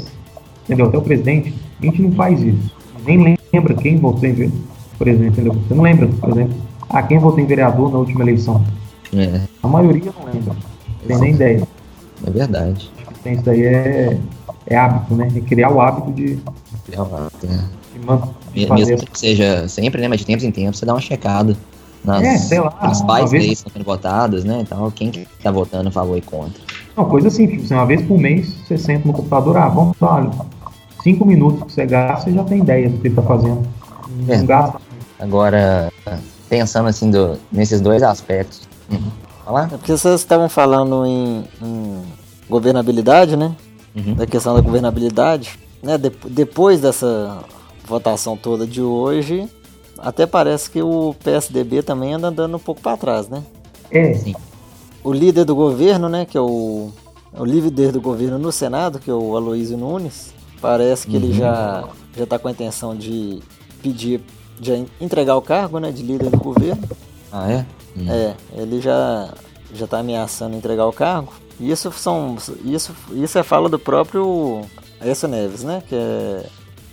entendeu, 0.64 0.86
até 0.86 0.98
o 0.98 1.02
presidente, 1.02 1.54
a 1.80 1.84
gente 1.84 2.00
não 2.02 2.12
faz 2.12 2.40
isso. 2.42 2.72
Nem 3.06 3.36
lembra 3.52 3.74
quem 3.74 3.96
votou 3.96 4.28
em 4.28 4.32
exemplo, 5.08 5.26
entendeu? 5.32 5.52
Você 5.54 5.74
não 5.74 5.82
lembra, 5.82 6.06
por 6.06 6.30
exemplo, 6.30 6.54
ah, 6.88 7.02
quem 7.02 7.18
votou 7.18 7.40
em 7.40 7.46
vereador 7.46 7.90
na 7.90 7.98
última 7.98 8.22
eleição? 8.22 8.64
É, 9.14 9.40
A 9.62 9.68
maioria 9.68 10.12
não 10.18 10.32
lembra. 10.32 10.54
Não 10.54 11.06
tem 11.08 11.18
nem 11.18 11.30
ideia. 11.32 11.66
é 12.26 12.30
verdade. 12.30 12.90
Que 13.22 13.30
isso 13.30 13.42
daí 13.44 13.62
é, 13.64 14.18
é 14.66 14.76
hábito, 14.76 15.14
né? 15.14 15.28
É 15.34 15.40
criar 15.40 15.70
o 15.72 15.80
hábito 15.80 16.12
de, 16.12 16.38
É. 16.92 17.98
de, 17.98 18.06
man- 18.06 18.28
de 18.54 18.66
fazer 18.66 18.86
Mesmo 18.92 19.06
que 19.10 19.18
seja 19.18 19.68
sempre, 19.68 20.00
né? 20.00 20.08
Mas 20.08 20.20
de 20.20 20.26
tempos 20.26 20.44
em 20.44 20.50
tempos, 20.50 20.78
você 20.78 20.86
dá 20.86 20.94
uma 20.94 21.00
checada 21.00 21.56
nas 22.04 22.22
É, 22.22 22.36
sei 22.38 22.60
lá, 22.60 22.70
vez- 23.24 23.32
leis 23.32 23.52
estão 23.58 23.72
sendo 23.72 23.84
votadas, 23.84 24.44
né? 24.44 24.60
Então, 24.60 24.90
quem 24.90 25.10
que 25.10 25.26
tá 25.42 25.50
votando 25.50 25.88
a 25.88 25.92
favor 25.92 26.16
e 26.16 26.20
contra. 26.22 26.60
Não, 26.96 27.04
coisa 27.06 27.28
assim, 27.28 27.46
tipo, 27.46 27.64
assim, 27.64 27.74
uma 27.74 27.86
vez 27.86 28.02
por 28.02 28.18
mês 28.18 28.54
você 28.66 28.76
senta 28.78 29.06
no 29.06 29.12
computador, 29.14 29.56
ah, 29.56 29.68
vamos 29.68 29.96
lá, 30.00 30.28
cinco 31.02 31.24
minutos 31.24 31.62
que 31.64 31.72
você 31.72 31.86
gasta, 31.86 32.24
você 32.24 32.32
já 32.32 32.44
tem 32.44 32.58
ideia 32.60 32.88
do 32.88 32.98
que 32.98 33.08
ele 33.08 33.14
tá 33.14 33.22
fazendo. 33.22 33.62
Não 34.26 34.34
É. 34.34 34.42
gasta. 34.42 34.80
Agora, 35.18 35.92
pensando 36.48 36.88
assim 36.88 37.10
do, 37.10 37.38
nesses 37.52 37.80
dois 37.80 38.02
aspectos. 38.02 38.62
Uhum. 38.90 38.98
Falar? 39.44 39.64
É 39.66 39.76
porque 39.76 39.92
vocês 39.96 40.14
estavam 40.20 40.48
falando 40.48 41.04
em, 41.06 41.44
em 41.62 42.02
governabilidade, 42.48 43.36
né? 43.36 43.52
Uhum. 43.94 44.14
Da 44.14 44.26
questão 44.26 44.54
da 44.54 44.60
governabilidade. 44.60 45.58
Né? 45.82 45.96
Dep- 45.98 46.26
depois 46.28 46.80
dessa 46.80 47.38
votação 47.86 48.36
toda 48.36 48.66
de 48.66 48.82
hoje, 48.82 49.48
até 50.02 50.26
parece 50.26 50.70
que 50.70 50.82
o 50.82 51.14
PSDB 51.22 51.82
também 51.82 52.14
anda 52.14 52.28
andando 52.28 52.56
um 52.56 52.60
pouco 52.60 52.80
para 52.80 52.96
trás, 52.96 53.28
né? 53.28 53.42
É, 53.90 54.14
Sim. 54.14 54.34
O 55.02 55.12
líder 55.12 55.44
do 55.44 55.54
governo, 55.54 56.08
né? 56.08 56.24
Que 56.26 56.36
é 56.36 56.40
o, 56.40 56.90
o 57.36 57.44
líder 57.44 57.92
do 57.92 58.00
governo 58.00 58.38
no 58.38 58.52
Senado, 58.52 58.98
que 58.98 59.10
é 59.10 59.14
o 59.14 59.36
Aloysio 59.36 59.76
Nunes, 59.78 60.32
parece 60.60 61.06
que 61.06 61.16
ele 61.16 61.28
Uhum. 61.28 61.32
já 61.34 61.84
já 62.16 62.24
está 62.24 62.38
com 62.38 62.48
a 62.48 62.50
intenção 62.50 62.94
de 62.96 63.40
pedir, 63.82 64.20
de 64.58 64.84
entregar 65.00 65.36
o 65.36 65.42
cargo, 65.42 65.78
né? 65.78 65.90
De 65.92 66.02
líder 66.02 66.28
do 66.30 66.38
governo. 66.38 66.82
Ah, 67.32 67.50
é? 67.50 67.64
Hum. 67.96 68.06
É, 68.10 68.34
ele 68.54 68.80
já 68.80 69.28
já 69.72 69.84
está 69.84 69.98
ameaçando 70.00 70.56
entregar 70.56 70.86
o 70.86 70.92
cargo. 70.92 71.32
Isso 71.58 71.90
são 71.92 72.36
isso 72.64 72.92
isso 73.12 73.38
é 73.38 73.42
fala 73.42 73.68
do 73.68 73.78
próprio 73.78 74.62
Aécio 75.00 75.28
Neves, 75.28 75.62
né? 75.62 75.82
Que 75.88 75.94
é 75.94 76.46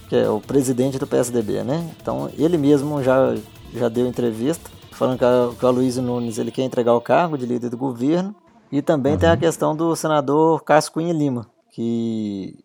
que 0.10 0.16
é 0.16 0.30
o 0.30 0.40
presidente 0.40 0.98
do 0.98 1.06
PSDB, 1.08 1.64
né? 1.64 1.90
Então 2.02 2.30
ele 2.38 2.58
mesmo 2.58 3.02
já 3.04 3.36
já 3.74 3.90
deu 3.90 4.08
entrevista 4.08 4.70
falando 4.92 5.18
que, 5.20 5.26
a, 5.26 5.50
que 5.60 5.64
o 5.66 5.68
Aloysio 5.68 6.02
Nunes 6.02 6.38
ele 6.38 6.52
quer 6.52 6.64
entregar 6.64 6.94
o 6.96 7.02
cargo 7.02 7.38
de 7.38 7.46
líder 7.46 7.70
do 7.70 7.78
governo. 7.78 8.34
E 8.72 8.82
também 8.82 9.18
tem 9.18 9.30
a 9.30 9.38
questão 9.38 9.76
do 9.76 9.96
senador 9.96 10.62
Cássio 10.64 10.92
Cunha 10.92 11.14
Lima, 11.14 11.48
que 11.72 12.56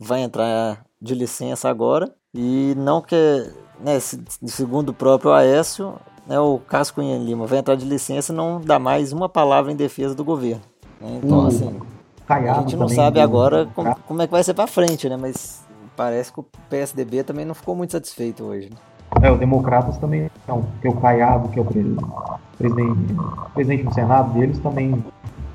vai 0.00 0.22
entrar 0.22 0.84
de 1.00 1.14
licença 1.14 1.68
agora 1.68 2.12
e 2.34 2.74
não 2.76 3.00
quer, 3.00 3.52
né, 3.80 4.00
se- 4.00 4.20
segundo 4.46 4.88
o 4.88 4.94
próprio 4.94 5.32
Aécio, 5.32 5.94
né, 6.26 6.40
o 6.40 6.58
Cássio 6.58 6.94
Cunha 6.94 7.16
Lima 7.18 7.46
vai 7.46 7.58
entrar 7.60 7.76
de 7.76 7.84
licença 7.84 8.32
e 8.32 8.36
não 8.36 8.60
dá 8.60 8.78
mais 8.80 9.12
uma 9.12 9.28
palavra 9.28 9.70
em 9.70 9.76
defesa 9.76 10.14
do 10.14 10.24
governo. 10.24 10.62
né? 11.00 11.20
Então, 11.22 11.40
Hum. 11.40 11.46
assim, 11.46 11.80
a 12.28 12.60
gente 12.60 12.76
não 12.76 12.88
sabe 12.88 13.20
agora 13.20 13.66
como, 13.74 13.94
como 14.08 14.22
é 14.22 14.26
que 14.26 14.32
vai 14.32 14.42
ser 14.42 14.54
pra 14.54 14.66
frente, 14.66 15.08
né? 15.08 15.16
Mas 15.16 15.63
parece 15.96 16.32
que 16.32 16.40
o 16.40 16.46
PSDB 16.68 17.22
também 17.22 17.44
não 17.44 17.54
ficou 17.54 17.74
muito 17.74 17.92
satisfeito 17.92 18.44
hoje. 18.44 18.70
né? 18.70 18.76
É, 19.22 19.30
o 19.30 19.36
Democratas 19.36 19.96
também 19.98 20.28
não, 20.46 20.62
porque 20.62 20.88
o 20.88 20.96
Caiado, 20.96 21.48
que 21.48 21.58
é 21.58 21.62
o 21.62 21.64
pre- 21.64 21.96
presidente, 22.58 22.98
presidente 23.54 23.84
do 23.84 23.94
Senado 23.94 24.32
deles, 24.32 24.58
também 24.58 25.04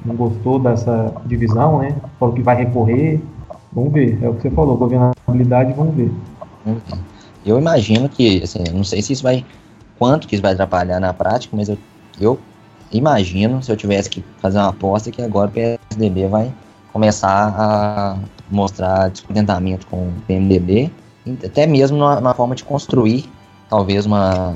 não 0.06 0.16
gostou 0.16 0.60
dessa 0.60 1.14
divisão, 1.26 1.80
né? 1.80 1.96
Falou 2.20 2.34
que 2.34 2.42
vai 2.42 2.56
recorrer. 2.56 3.22
Vamos 3.74 3.94
ver, 3.94 4.18
é 4.24 4.30
o 4.30 4.34
que 4.34 4.44
você 4.44 4.50
falou, 4.52 4.78
governabilidade, 4.78 5.74
vamos 5.74 5.94
ver. 5.94 6.12
Eu 7.46 7.60
imagino 7.60 8.10
que, 8.10 8.42
assim, 8.44 8.64
não 8.74 8.84
sei 8.84 9.02
se 9.02 9.14
isso 9.14 9.24
vai, 9.24 9.46
quanto 9.98 10.28
que 10.28 10.36
isso 10.36 10.42
vai 10.42 10.54
atrapalhar 10.54 11.00
na 11.00 11.14
prática, 11.14 11.56
mas 11.56 11.70
eu, 11.70 11.78
eu 12.20 12.40
imagino, 12.92 13.62
se 13.62 13.72
eu 13.72 13.78
tivesse 13.78 14.10
que 14.10 14.24
fazer 14.42 14.58
uma 14.58 14.70
aposta, 14.70 15.12
que 15.12 15.22
agora 15.22 15.50
o 15.50 15.52
PSDB 15.52 16.28
vai 16.28 16.52
começar 16.92 17.54
a 17.58 18.18
mostrar 18.50 19.10
descontentamento 19.10 19.88
com 19.88 19.98
o 19.98 20.14
PMDB, 20.28 20.92
até 21.46 21.68
mesmo 21.68 21.98
na, 21.98 22.20
na 22.20 22.34
forma 22.34 22.56
de 22.56 22.64
construir, 22.64 23.30
talvez, 23.70 24.06
uma, 24.06 24.56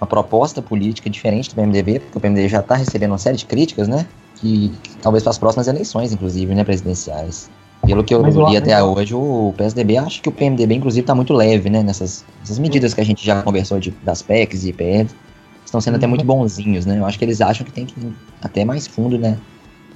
uma 0.00 0.06
proposta 0.06 0.62
política 0.62 1.10
diferente 1.10 1.50
do 1.50 1.56
PMDB, 1.56 2.00
porque 2.00 2.18
o 2.18 2.20
PMDB 2.20 2.48
já 2.48 2.60
está 2.60 2.74
recebendo 2.74 3.12
uma 3.12 3.18
série 3.18 3.36
de 3.36 3.46
críticas, 3.46 3.88
né? 3.88 4.06
Que, 4.36 4.72
que 4.82 4.96
talvez 4.96 5.22
para 5.22 5.30
as 5.30 5.38
próximas 5.38 5.68
eleições, 5.68 6.12
inclusive, 6.12 6.54
né, 6.54 6.64
presidenciais. 6.64 7.50
Pelo 7.84 8.04
que 8.04 8.14
eu 8.14 8.22
Mas, 8.22 8.36
li 8.36 8.56
até 8.56 8.80
hoje, 8.80 9.12
o 9.14 9.52
PSDB 9.56 9.96
acho 9.96 10.22
que 10.22 10.28
o 10.28 10.32
PMDB, 10.32 10.76
inclusive, 10.76 11.00
está 11.00 11.14
muito 11.14 11.32
leve, 11.32 11.68
né? 11.68 11.82
Nessas, 11.82 12.24
nessas 12.38 12.58
medidas 12.58 12.94
que 12.94 13.00
a 13.00 13.04
gente 13.04 13.24
já 13.24 13.42
conversou 13.42 13.80
de, 13.80 13.90
das 14.04 14.22
PECs 14.22 14.64
e 14.64 14.68
IPLs. 14.68 15.14
Estão 15.64 15.80
sendo 15.80 15.96
até 15.96 16.06
muito 16.06 16.24
bonzinhos, 16.24 16.86
né? 16.86 16.98
Eu 16.98 17.06
acho 17.06 17.18
que 17.18 17.24
eles 17.24 17.40
acham 17.40 17.64
que 17.64 17.72
tem 17.72 17.86
que 17.86 17.98
ir 17.98 18.14
até 18.40 18.64
mais 18.64 18.86
fundo, 18.86 19.18
né? 19.18 19.36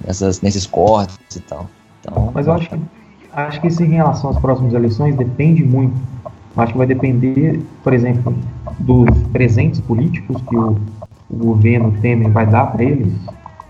Nessas, 0.05 0.41
nesses 0.41 0.65
cortes 0.65 1.35
e 1.35 1.39
tal. 1.39 1.69
Então, 2.01 2.31
Mas 2.33 2.47
eu 2.47 2.53
acho 2.53 2.69
que, 2.69 2.79
acho 3.37 3.61
que 3.61 3.67
isso 3.67 3.83
em 3.83 3.89
relação 3.89 4.31
às 4.31 4.39
próximas 4.39 4.73
eleições 4.73 5.15
depende 5.15 5.63
muito. 5.63 5.95
Acho 6.55 6.71
que 6.71 6.77
vai 6.77 6.87
depender, 6.87 7.61
por 7.83 7.93
exemplo, 7.93 8.33
dos 8.79 9.15
presentes 9.31 9.79
políticos 9.79 10.41
que 10.41 10.55
o, 10.55 10.75
o 11.29 11.37
governo 11.37 11.91
Temer 12.01 12.31
vai 12.31 12.47
dar 12.47 12.71
para 12.71 12.83
eles, 12.83 13.13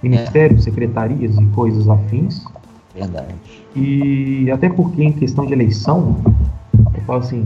ministérios, 0.02 0.62
é. 0.62 0.64
secretarias 0.64 1.38
e 1.38 1.46
coisas 1.48 1.90
afins. 1.90 2.46
Verdade. 2.96 3.36
E 3.76 4.50
até 4.52 4.70
porque 4.70 5.04
em 5.04 5.12
questão 5.12 5.46
de 5.46 5.52
eleição, 5.52 6.16
eu 6.74 7.02
falo 7.06 7.20
assim, 7.20 7.46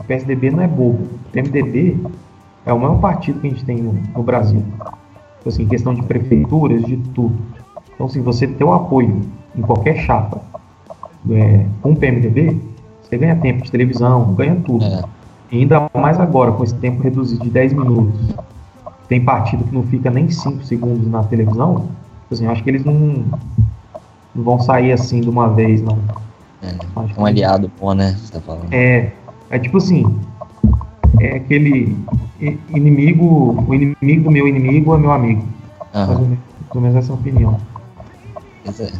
o 0.00 0.04
PSDB 0.04 0.50
não 0.50 0.60
é 0.60 0.66
bobo. 0.66 1.04
O 1.04 1.30
PMDB 1.30 1.96
é 2.66 2.72
o 2.72 2.80
maior 2.80 2.98
partido 2.98 3.40
que 3.40 3.46
a 3.46 3.50
gente 3.50 3.64
tem 3.64 3.76
no, 3.76 3.92
no 3.92 4.22
Brasil. 4.24 4.62
Assim, 5.46 5.62
em 5.62 5.68
questão 5.68 5.94
de 5.94 6.02
prefeituras, 6.02 6.82
de 6.84 6.96
tudo. 7.14 7.36
Então, 7.94 8.08
se 8.08 8.18
assim, 8.18 8.24
você 8.24 8.46
ter 8.48 8.64
o 8.64 8.72
apoio 8.72 9.20
em 9.56 9.62
qualquer 9.62 9.98
chapa 9.98 10.53
é, 11.30 11.66
com 11.80 11.92
o 11.92 11.96
PMDB, 11.96 12.60
você 13.02 13.16
ganha 13.16 13.36
tempo 13.36 13.62
de 13.62 13.70
televisão, 13.70 14.34
ganha 14.34 14.56
tudo. 14.56 14.84
É. 14.84 15.02
E 15.52 15.58
ainda 15.58 15.88
mais 15.94 16.18
agora, 16.18 16.52
com 16.52 16.64
esse 16.64 16.74
tempo 16.74 17.02
reduzido 17.02 17.44
de 17.44 17.50
10 17.50 17.74
minutos. 17.74 18.20
Tem 19.08 19.22
partido 19.22 19.64
que 19.64 19.74
não 19.74 19.82
fica 19.82 20.10
nem 20.10 20.30
5 20.30 20.64
segundos 20.64 21.06
na 21.06 21.22
televisão. 21.22 21.88
Assim, 22.30 22.46
eu 22.46 22.50
acho 22.50 22.62
que 22.64 22.70
eles 22.70 22.84
não, 22.84 23.24
não 24.34 24.44
vão 24.44 24.58
sair 24.58 24.92
assim 24.92 25.20
de 25.20 25.28
uma 25.28 25.48
vez, 25.48 25.82
não. 25.82 25.98
É, 26.62 27.20
um 27.20 27.26
aliado 27.26 27.70
bom, 27.78 27.92
né? 27.92 28.16
Você 28.18 28.32
tá 28.32 28.40
falando. 28.40 28.72
É, 28.72 29.12
é 29.50 29.58
tipo 29.58 29.76
assim, 29.76 30.18
é 31.20 31.36
aquele 31.36 31.96
inimigo, 32.70 33.64
o 33.68 33.74
inimigo 33.74 34.24
do 34.24 34.30
meu 34.30 34.48
inimigo 34.48 34.94
é 34.94 34.98
meu 34.98 35.12
amigo. 35.12 35.46
Uhum. 35.94 36.36
Ou 36.74 36.80
menos, 36.80 36.96
essa 36.96 37.12
opinião. 37.12 37.60
É. 38.66 38.92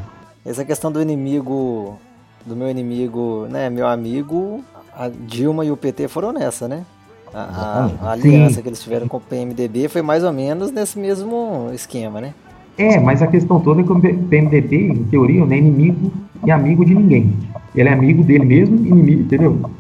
Essa 0.44 0.64
questão 0.64 0.92
do 0.92 1.00
inimigo, 1.00 1.98
do 2.46 2.56
meu 2.56 2.70
inimigo, 2.70 3.46
né, 3.50 3.70
meu 3.70 3.86
amigo, 3.86 4.62
a 4.96 5.08
Dilma 5.08 5.64
e 5.64 5.70
o 5.70 5.76
PT 5.76 6.08
foram 6.08 6.32
nessa, 6.32 6.68
né? 6.68 6.84
A, 7.32 7.90
a, 8.02 8.08
a 8.08 8.12
aliança 8.12 8.56
Sim. 8.56 8.62
que 8.62 8.68
eles 8.68 8.82
tiveram 8.82 9.08
com 9.08 9.16
o 9.16 9.20
PMDB 9.20 9.88
foi 9.88 10.02
mais 10.02 10.22
ou 10.22 10.32
menos 10.32 10.70
nesse 10.70 10.98
mesmo 10.98 11.68
esquema, 11.74 12.20
né? 12.20 12.32
É, 12.78 12.98
mas 12.98 13.22
a 13.22 13.26
questão 13.26 13.60
toda 13.60 13.80
é 13.80 13.84
que 13.84 13.92
o 13.92 14.00
PMDB, 14.00 14.88
em 14.88 15.04
teoria, 15.04 15.44
não 15.44 15.52
é 15.52 15.58
inimigo 15.58 16.12
e 16.44 16.50
amigo 16.50 16.84
de 16.84 16.94
ninguém. 16.94 17.32
Ele 17.74 17.88
é 17.88 17.92
amigo 17.92 18.22
dele 18.22 18.44
mesmo, 18.44 18.76
inimigo, 18.76 19.22
entendeu? 19.22 19.70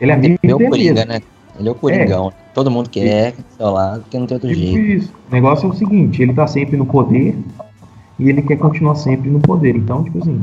Ele 0.00 0.10
é 0.10 0.14
amigo 0.14 0.38
Ele 0.42 0.52
é 0.52 0.56
dele 0.56 0.70
Coringa, 0.70 0.94
mesmo. 0.94 1.12
né? 1.12 1.20
Ele 1.58 1.68
é 1.68 1.72
o 1.72 1.74
Coringão. 1.74 2.28
É. 2.28 2.32
Todo 2.52 2.70
mundo 2.70 2.88
quer 2.90 3.34
seu 3.56 3.70
lado, 3.70 4.02
porque 4.02 4.18
não 4.18 4.26
tem 4.26 4.36
outro 4.36 4.48
tipo 4.48 4.60
jeito. 4.60 4.78
Isso. 4.78 5.12
O 5.30 5.34
negócio 5.34 5.66
é 5.66 5.70
o 5.70 5.74
seguinte, 5.74 6.22
ele 6.22 6.34
tá 6.34 6.46
sempre 6.46 6.76
no 6.76 6.86
poder 6.86 7.36
e 8.18 8.28
ele 8.28 8.42
quer 8.42 8.56
continuar 8.56 8.94
sempre 8.94 9.28
no 9.30 9.40
poder. 9.40 9.76
Então, 9.76 10.04
tipo 10.04 10.18
assim, 10.18 10.42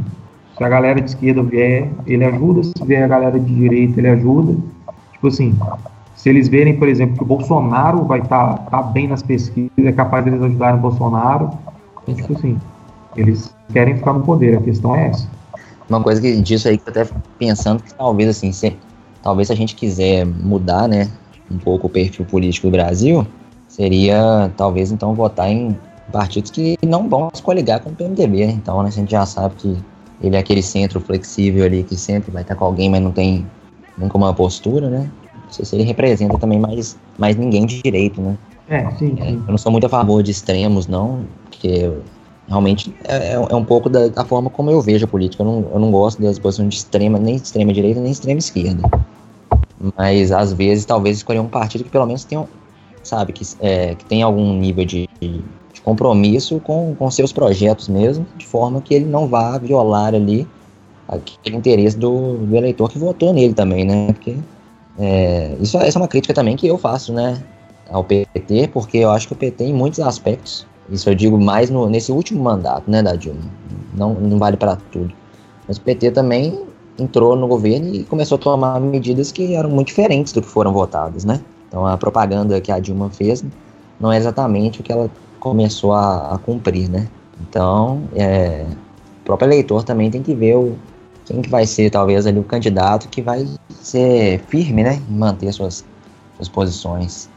se 0.58 0.64
a 0.64 0.70
galera 0.70 1.02
de 1.02 1.10
esquerda 1.10 1.42
vier, 1.42 1.90
ele 2.06 2.24
ajuda. 2.24 2.64
Se 2.64 2.74
vier 2.86 3.04
a 3.04 3.08
galera 3.08 3.40
de 3.40 3.54
direita, 3.54 4.00
ele 4.00 4.10
ajuda. 4.10 4.58
Tipo 5.14 5.28
assim, 5.28 5.58
se 6.16 6.30
eles 6.30 6.48
verem, 6.48 6.78
por 6.78 6.88
exemplo, 6.88 7.18
que 7.18 7.24
o 7.24 7.26
Bolsonaro 7.26 8.04
vai 8.06 8.20
estar 8.20 8.58
tá, 8.58 8.64
tá 8.70 8.82
bem 8.84 9.08
nas 9.08 9.22
pesquisas, 9.22 9.72
é 9.78 9.92
capaz 9.92 10.24
deles 10.24 10.42
ajudarem 10.42 10.80
o 10.80 10.82
Bolsonaro, 10.82 11.50
então, 12.04 12.16
tipo 12.16 12.38
assim, 12.38 12.58
eles 13.16 13.54
querem 13.72 13.98
ficar 13.98 14.14
no 14.14 14.24
poder, 14.24 14.58
a 14.58 14.62
questão 14.62 14.96
é 14.96 15.08
essa. 15.08 15.28
Uma 15.90 16.02
coisa 16.02 16.22
que 16.22 16.42
disso 16.42 16.68
aí 16.68 16.78
que 16.78 16.88
eu 16.88 16.92
até 16.92 17.14
pensando 17.38 17.84
que 17.84 17.94
talvez 17.94 18.30
assim, 18.30 18.52
se, 18.52 18.76
talvez 19.22 19.48
se 19.48 19.54
a 19.54 19.56
gente 19.56 19.76
quiser 19.76 20.26
mudar, 20.26 20.88
né, 20.88 21.10
um 21.52 21.58
pouco 21.58 21.88
o 21.88 21.90
perfil 21.90 22.26
político 22.26 22.68
do 22.68 22.72
Brasil, 22.72 23.28
seria 23.68 24.52
talvez 24.56 24.92
então 24.92 25.14
votar 25.14 25.50
em 25.50 25.78
partidos 26.12 26.52
que 26.52 26.78
não 26.86 27.10
vão 27.10 27.30
se 27.34 27.42
coligar 27.42 27.80
com 27.80 27.90
o 27.90 27.94
PMDB, 27.94 28.48
né? 28.48 28.54
Então, 28.54 28.82
né, 28.82 28.90
a 28.90 28.92
gente 28.92 29.12
já 29.12 29.26
sabe 29.26 29.56
que 29.56 29.78
ele 30.22 30.36
é 30.36 30.40
aquele 30.40 30.62
centro 30.62 31.00
flexível 31.00 31.66
ali 31.66 31.84
que 31.84 31.96
sempre 31.96 32.32
vai 32.32 32.42
estar 32.42 32.56
com 32.56 32.66
alguém, 32.66 32.90
mas 32.90 33.02
não 33.02 33.12
tem 33.12 33.46
nunca 33.98 34.18
uma 34.18 34.34
postura, 34.34 34.90
né? 34.90 35.10
Não 35.44 35.52
sei 35.52 35.66
se 35.66 35.76
ele 35.76 35.84
representa 35.84 36.38
também 36.38 36.60
mais, 36.60 36.98
mais 37.18 37.36
ninguém 37.36 37.66
de 37.66 37.82
direito, 37.82 38.22
né? 38.22 38.38
É, 38.68 38.90
sim, 38.92 39.16
é, 39.20 39.26
sim. 39.26 39.44
eu 39.46 39.52
não 39.52 39.58
sou 39.58 39.72
muito 39.72 39.86
a 39.86 39.90
favor 39.90 40.24
de 40.24 40.32
extremos, 40.32 40.88
não, 40.88 41.26
porque 41.44 41.92
realmente 42.48 42.94
é, 43.04 43.34
é, 43.34 43.34
é 43.34 43.56
um 43.56 43.64
pouco 43.64 43.90
da, 43.90 44.08
da, 44.08 44.26
forma 44.26 44.50
como 44.50 44.72
eu 44.72 44.82
vejo 44.82 45.06
a 45.06 45.08
política. 45.08 45.44
Eu 45.44 45.48
não, 45.48 45.66
eu 45.74 45.80
não 45.80 45.92
gosto 45.92 46.22
das 46.22 46.40
posições 46.40 46.70
de 46.70 46.76
extrema, 46.78 47.20
nem 47.20 47.36
extrema 47.36 47.74
direita, 47.74 48.00
nem 48.00 48.12
extrema 48.12 48.40
esquerda. 48.40 48.90
Mas 49.98 50.32
às 50.32 50.54
vezes, 50.54 50.86
talvez 50.86 51.18
escolher 51.18 51.40
um 51.40 51.48
partido 51.48 51.84
que 51.84 51.90
pelo 51.90 52.06
menos 52.06 52.24
tenha, 52.24 52.48
sabe, 53.04 53.34
que, 53.34 53.46
é, 53.60 53.96
que 53.96 54.06
tenha 54.06 54.26
algum 54.26 54.54
nível 54.54 54.86
de, 54.86 55.10
de, 55.20 55.42
compromisso 55.84 56.60
com, 56.60 56.96
com 56.96 57.12
seus 57.12 57.32
projetos 57.32 57.88
mesmo, 57.88 58.26
de 58.38 58.46
forma 58.46 58.82
que 58.82 58.94
ele 58.94 59.06
não 59.06 59.28
vá 59.28 59.58
violar 59.58 60.16
ali 60.16 60.48
aquele 61.08 61.58
interesse 61.58 61.98
do, 61.98 62.38
do 62.38 62.56
eleitor 62.56 62.90
que 62.90 62.98
votou 62.98 63.34
nele 63.34 63.54
também, 63.54 63.86
né? 63.86 64.14
Porque 64.14 64.38
é, 64.98 65.56
isso, 65.60 65.78
essa 65.78 65.98
é 65.98 66.02
uma 66.02 66.08
crítica 66.08 66.34
também 66.34 66.56
que 66.56 66.68
eu 66.68 66.78
faço, 66.78 67.12
né? 67.12 67.44
ao 67.94 68.04
PT, 68.04 68.70
porque 68.74 68.98
eu 68.98 69.12
acho 69.12 69.28
que 69.28 69.34
o 69.34 69.36
PT, 69.36 69.66
em 69.66 69.74
muitos 69.74 70.00
aspectos, 70.00 70.66
isso 70.90 71.10
eu 71.10 71.16
digo 71.16 71.38
mais 71.40 71.70
no, 71.70 71.90
nesse 71.90 72.12
último 72.12 72.44
mandato, 72.44 72.90
né, 72.90 73.02
da 73.02 73.16
Dilma, 73.16 73.42
não, 73.94 74.14
não 74.16 74.38
vale 74.38 74.58
para 74.58 74.76
tudo, 74.92 75.14
mas 75.68 75.78
o 75.78 75.82
PT 75.82 76.12
também 76.12 76.60
entrou 76.98 77.36
no 77.36 77.48
governo 77.48 77.94
e 77.94 78.04
começou 78.04 78.36
a 78.38 78.40
tomar 78.40 78.80
medidas 78.80 79.32
que 79.32 79.56
eram 79.56 79.70
muito 79.70 79.88
diferentes 79.88 80.34
do 80.34 80.42
que 80.42 80.48
foram 80.48 80.74
votadas, 80.74 81.24
né? 81.26 81.42
Então 81.68 81.86
a 81.88 81.98
propaganda 81.98 82.60
que 82.62 82.72
a 82.72 82.80
Dilma 82.80 83.10
fez 83.10 83.44
não 84.00 84.12
é 84.12 84.18
exatamente 84.18 84.80
o 84.80 84.84
que 84.84 84.92
ela 84.92 85.10
começou 85.44 85.92
a, 85.92 86.36
a 86.36 86.38
cumprir, 86.38 86.90
né? 86.90 87.06
Então, 87.42 88.04
é, 88.16 88.66
o 89.22 89.26
próprio 89.26 89.48
eleitor 89.48 89.84
também 89.84 90.10
tem 90.10 90.24
que 90.24 90.34
ver 90.34 90.56
o, 90.56 90.78
quem 91.26 91.42
que 91.42 91.50
vai 91.50 91.66
ser 91.66 91.90
talvez 91.90 92.26
ali 92.26 92.40
o 92.40 92.46
candidato 92.46 93.10
que 93.10 93.22
vai 93.22 93.46
ser 93.82 94.40
firme, 94.48 94.84
né, 94.84 95.02
em 95.10 95.14
manter 95.14 95.52
suas, 95.52 95.84
suas 96.38 96.48
posições. 96.48 97.30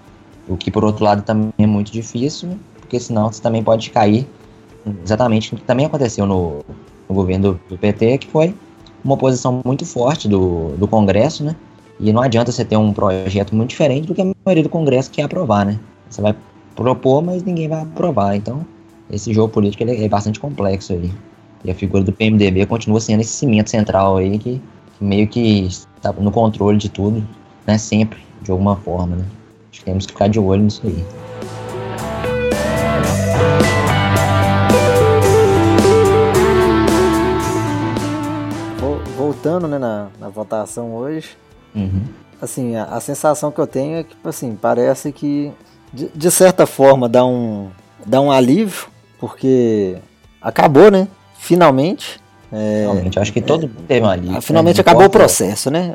O 0.47 0.57
que, 0.57 0.71
por 0.71 0.85
outro 0.85 1.05
lado, 1.05 1.23
também 1.23 1.53
é 1.59 1.66
muito 1.66 1.90
difícil, 1.90 2.57
porque 2.81 3.01
senão 3.01 3.33
você 3.33 3.42
também 3.42 3.64
pode 3.64 3.90
cair 3.90 4.25
exatamente 5.03 5.53
o 5.53 5.57
que 5.57 5.64
também 5.64 5.87
aconteceu 5.87 6.27
no, 6.27 6.64
no 7.09 7.14
governo 7.14 7.59
do, 7.69 7.77
PT, 7.77 8.19
que 8.19 8.29
foi 8.29 8.55
uma 9.03 9.14
oposição 9.14 9.61
muito 9.64 9.85
forte 9.85 10.29
do, 10.29 10.77
do 10.77 10.87
Congresso, 10.87 11.42
né? 11.42 11.57
E 11.99 12.12
não 12.12 12.23
adianta 12.23 12.53
você 12.53 12.64
ter 12.64 12.77
um 12.77 12.92
projeto 12.92 13.53
muito 13.53 13.71
diferente 13.71 14.07
do 14.07 14.14
que 14.14 14.23
a 14.23 14.33
maioria 14.45 14.62
do 14.62 14.69
Congresso 14.69 15.11
quer 15.11 15.23
aprovar, 15.23 15.66
né? 15.66 15.81
Você 16.09 16.23
vai 16.23 16.37
propor, 16.76 17.22
mas 17.22 17.42
ninguém 17.42 17.68
vai 17.68 17.82
aprovar. 17.82 18.36
Então, 18.36 18.64
esse 19.10 19.32
jogo 19.32 19.52
político 19.52 19.82
ele 19.82 20.04
é 20.04 20.08
bastante 20.08 20.38
complexo 20.38 20.92
aí. 20.92 21.10
E 21.64 21.70
a 21.70 21.74
figura 21.74 22.04
do 22.04 22.12
PMDB 22.12 22.66
continua 22.66 23.00
sendo 23.00 23.22
esse 23.22 23.32
cimento 23.32 23.70
central 23.70 24.18
aí 24.18 24.38
que, 24.38 24.60
que 24.98 25.04
meio 25.04 25.26
que 25.26 25.66
está 25.66 26.12
no 26.12 26.30
controle 26.30 26.78
de 26.78 26.88
tudo, 26.88 27.26
né? 27.66 27.76
Sempre, 27.78 28.20
de 28.42 28.50
alguma 28.52 28.76
forma, 28.76 29.16
né? 29.16 29.24
Temos 29.84 30.06
que 30.06 30.12
ficar 30.12 30.28
de 30.28 30.38
olho 30.40 30.62
nisso 30.62 30.82
aí. 30.84 31.04
Voltando 39.16 39.68
né, 39.68 39.78
na, 39.78 40.08
na 40.18 40.28
votação 40.28 40.94
hoje, 40.94 41.36
uhum. 41.74 42.02
assim, 42.40 42.74
a, 42.74 42.84
a, 42.84 43.00
sensação 43.00 43.50
que 43.52 43.60
eu 43.60 43.66
tenho 43.66 43.96
é 43.96 44.02
que, 44.02 44.10
tipo 44.10 44.28
assim, 44.28 44.56
parece 44.60 45.12
que, 45.12 45.52
de, 45.96 46.11
de 46.14 46.30
certa 46.30 46.66
forma, 46.66 47.09
dá 47.09 47.24
um, 47.24 47.70
dá 48.04 48.20
um 48.20 48.30
alívio, 48.30 48.88
porque 49.18 49.96
acabou, 50.40 50.90
né? 50.90 51.09
Finalmente. 51.38 52.20
É, 52.52 52.80
finalmente, 52.82 53.18
acho 53.18 53.32
que 53.32 53.40
todo 53.40 53.62
mundo 53.62 53.82
teve 53.88 54.04
um 54.06 54.11
alívio. 54.11 54.32
Né? 54.32 54.40
Finalmente 54.40 54.80
acabou 54.80 55.06
o 55.06 55.11
processo, 55.11 55.70
né? 55.70 55.94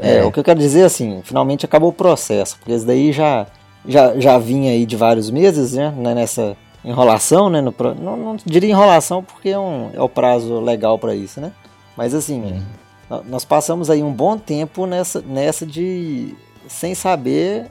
É, 0.00 0.18
é, 0.18 0.24
o 0.24 0.30
que 0.30 0.38
eu 0.38 0.44
quero 0.44 0.58
dizer 0.58 0.84
assim, 0.84 1.20
finalmente 1.24 1.64
acabou 1.66 1.90
o 1.90 1.92
processo, 1.92 2.56
porque 2.58 2.72
isso 2.72 2.86
daí 2.86 3.12
já, 3.12 3.46
já, 3.86 4.18
já 4.18 4.38
vinha 4.38 4.70
aí 4.70 4.86
de 4.86 4.96
vários 4.96 5.28
meses, 5.28 5.74
né, 5.74 5.92
né, 5.94 6.14
nessa, 6.14 6.56
enrolação, 6.84 7.50
né? 7.50 7.60
No, 7.60 7.74
não, 8.00 8.16
não, 8.16 8.36
diria 8.44 8.70
enrolação 8.70 9.22
porque 9.22 9.50
é, 9.50 9.58
um, 9.58 9.90
é 9.92 10.00
o 10.00 10.08
prazo 10.08 10.60
legal 10.60 10.98
para 10.98 11.14
isso, 11.14 11.40
né? 11.40 11.52
Mas 11.96 12.14
assim, 12.14 12.62
é. 13.10 13.20
nós 13.26 13.44
passamos 13.44 13.90
aí 13.90 14.02
um 14.02 14.12
bom 14.12 14.38
tempo 14.38 14.86
nessa, 14.86 15.20
nessa 15.20 15.66
de 15.66 16.34
sem 16.68 16.94
saber 16.94 17.66
é, 17.66 17.70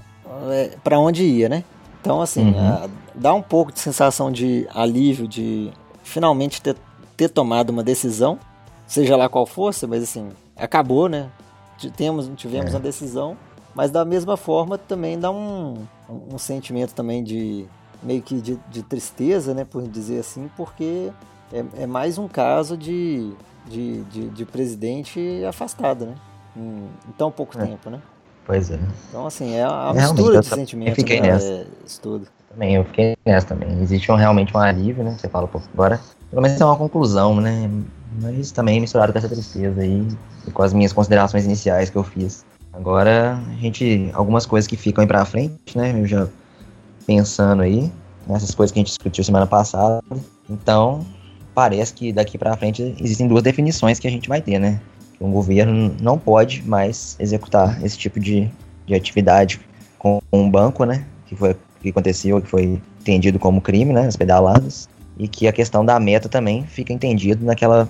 para 0.83 0.99
onde 0.99 1.23
ia, 1.23 1.49
né? 1.49 1.63
Então, 2.01 2.21
assim, 2.21 2.51
uhum. 2.51 2.59
a, 2.59 2.89
dá 3.13 3.33
um 3.33 3.41
pouco 3.41 3.71
de 3.71 3.79
sensação 3.79 4.31
de 4.31 4.67
alívio, 4.73 5.27
de 5.27 5.71
finalmente 6.03 6.61
ter, 6.61 6.75
ter 7.17 7.29
tomado 7.29 7.69
uma 7.69 7.83
decisão, 7.83 8.39
seja 8.87 9.15
lá 9.15 9.27
qual 9.27 9.45
fosse, 9.45 9.85
mas 9.85 10.03
assim, 10.03 10.29
acabou, 10.55 11.09
né? 11.09 11.29
Temos, 11.95 12.29
tivemos 12.35 12.71
é. 12.71 12.75
uma 12.75 12.79
decisão, 12.79 13.37
mas 13.75 13.91
da 13.91 14.03
mesma 14.03 14.35
forma 14.35 14.77
também 14.77 15.17
dá 15.19 15.31
um, 15.31 15.85
um 16.09 16.37
sentimento 16.37 16.93
também 16.93 17.23
de 17.23 17.65
meio 18.01 18.21
que 18.21 18.39
de, 18.41 18.57
de 18.69 18.81
tristeza, 18.83 19.53
né, 19.53 19.65
por 19.65 19.83
dizer 19.87 20.19
assim, 20.19 20.49
porque 20.55 21.11
é, 21.51 21.83
é 21.83 21.87
mais 21.87 22.17
um 22.17 22.27
caso 22.27 22.77
de, 22.77 23.33
de, 23.67 24.03
de, 24.03 24.29
de, 24.29 24.45
presidente 24.45 25.43
afastado, 25.45 26.05
né? 26.05 26.15
Em, 26.55 26.89
em 27.07 27.11
tão 27.17 27.29
pouco 27.31 27.59
é. 27.59 27.65
tempo, 27.65 27.89
né? 27.89 28.01
Pois 28.49 28.71
é. 28.71 28.79
Então, 29.09 29.27
assim, 29.27 29.53
é 29.53 29.67
uma 29.67 29.93
mistura 29.93 30.41
de 30.41 30.47
sentimentos. 30.47 30.93
Eu 30.93 30.95
fiquei 30.95 31.21
né, 31.21 31.33
nessa. 31.33 31.45
É, 31.45 31.65
estudo. 31.85 32.27
Também, 32.49 32.73
eu 32.77 32.83
fiquei 32.83 33.15
nessa 33.23 33.45
também. 33.45 33.79
Existe 33.79 34.11
um, 34.11 34.15
realmente 34.15 34.57
um 34.57 34.59
alívio, 34.59 35.03
né? 35.03 35.15
Você 35.19 35.29
fala 35.29 35.45
um 35.45 35.49
pouco 35.49 35.67
agora. 35.71 35.99
Pelo 36.31 36.41
menos 36.41 36.59
é 36.59 36.65
uma 36.65 36.75
conclusão, 36.75 37.39
né? 37.39 37.69
Mas 38.19 38.49
também 38.49 38.81
misturado 38.81 39.13
com 39.13 39.19
essa 39.19 39.29
tristeza 39.29 39.79
aí, 39.81 40.03
e 40.47 40.51
com 40.51 40.63
as 40.63 40.73
minhas 40.73 40.91
considerações 40.91 41.45
iniciais 41.45 41.91
que 41.91 41.95
eu 41.95 42.03
fiz. 42.03 42.43
Agora, 42.73 43.39
a 43.47 43.61
gente. 43.61 44.09
Algumas 44.15 44.47
coisas 44.47 44.67
que 44.67 44.75
ficam 44.75 45.03
aí 45.03 45.07
pra 45.07 45.23
frente, 45.25 45.77
né? 45.77 45.93
Eu 45.95 46.07
já 46.07 46.27
pensando 47.05 47.61
aí, 47.61 47.91
nessas 48.27 48.55
coisas 48.55 48.71
que 48.71 48.79
a 48.79 48.81
gente 48.81 48.87
discutiu 48.87 49.23
semana 49.23 49.45
passada. 49.45 50.01
Então, 50.49 51.05
parece 51.53 51.93
que 51.93 52.11
daqui 52.11 52.35
para 52.35 52.57
frente 52.57 52.95
existem 52.99 53.27
duas 53.27 53.43
definições 53.43 53.99
que 53.99 54.07
a 54.07 54.11
gente 54.11 54.27
vai 54.27 54.41
ter, 54.41 54.57
né? 54.57 54.81
Um 55.19 55.31
governo 55.31 55.95
não 56.01 56.17
pode 56.17 56.63
mais 56.67 57.15
executar 57.19 57.83
esse 57.83 57.97
tipo 57.97 58.19
de, 58.19 58.49
de 58.85 58.95
atividade 58.95 59.59
com 59.97 60.21
um 60.31 60.49
banco, 60.49 60.85
né? 60.85 61.05
Que 61.27 61.35
foi 61.35 61.55
que 61.81 61.89
aconteceu, 61.89 62.41
que 62.41 62.47
foi 62.47 62.81
entendido 63.01 63.39
como 63.39 63.61
crime, 63.61 63.93
né? 63.93 64.07
As 64.07 64.15
pedaladas. 64.15 64.87
E 65.17 65.27
que 65.27 65.47
a 65.47 65.51
questão 65.51 65.83
da 65.83 65.99
meta 65.99 66.29
também 66.29 66.63
fica 66.65 66.93
entendido 66.93 67.45
naquela 67.45 67.87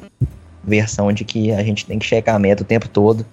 versão 0.64 1.12
de 1.12 1.24
que 1.24 1.52
a 1.52 1.64
gente 1.64 1.86
tem 1.86 2.00
que 2.00 2.06
checar 2.06 2.36
a 2.36 2.40
meta 2.40 2.64
o 2.64 2.66
tempo 2.66 2.88
todo 2.90 3.26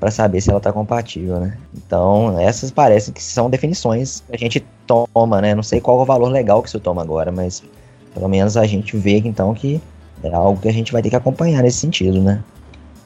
para 0.00 0.10
saber 0.10 0.40
se 0.40 0.50
ela 0.50 0.58
está 0.58 0.72
compatível, 0.72 1.40
né? 1.40 1.56
Então, 1.74 2.38
essas 2.38 2.70
parecem 2.70 3.14
que 3.14 3.22
são 3.22 3.48
definições 3.48 4.22
que 4.28 4.34
a 4.34 4.38
gente 4.38 4.64
toma, 4.86 5.40
né? 5.40 5.54
Não 5.54 5.62
sei 5.62 5.80
qual 5.80 6.00
é 6.00 6.02
o 6.02 6.04
valor 6.04 6.28
legal 6.28 6.62
que 6.62 6.68
isso 6.68 6.80
toma 6.80 7.00
agora, 7.00 7.30
mas 7.30 7.62
pelo 8.12 8.28
menos 8.28 8.56
a 8.56 8.66
gente 8.66 8.96
vê 8.96 9.18
então 9.18 9.54
que 9.54 9.80
é 10.22 10.34
algo 10.34 10.60
que 10.60 10.68
a 10.68 10.72
gente 10.72 10.92
vai 10.92 11.00
ter 11.00 11.10
que 11.10 11.16
acompanhar 11.16 11.62
nesse 11.62 11.78
sentido, 11.78 12.20
né? 12.20 12.42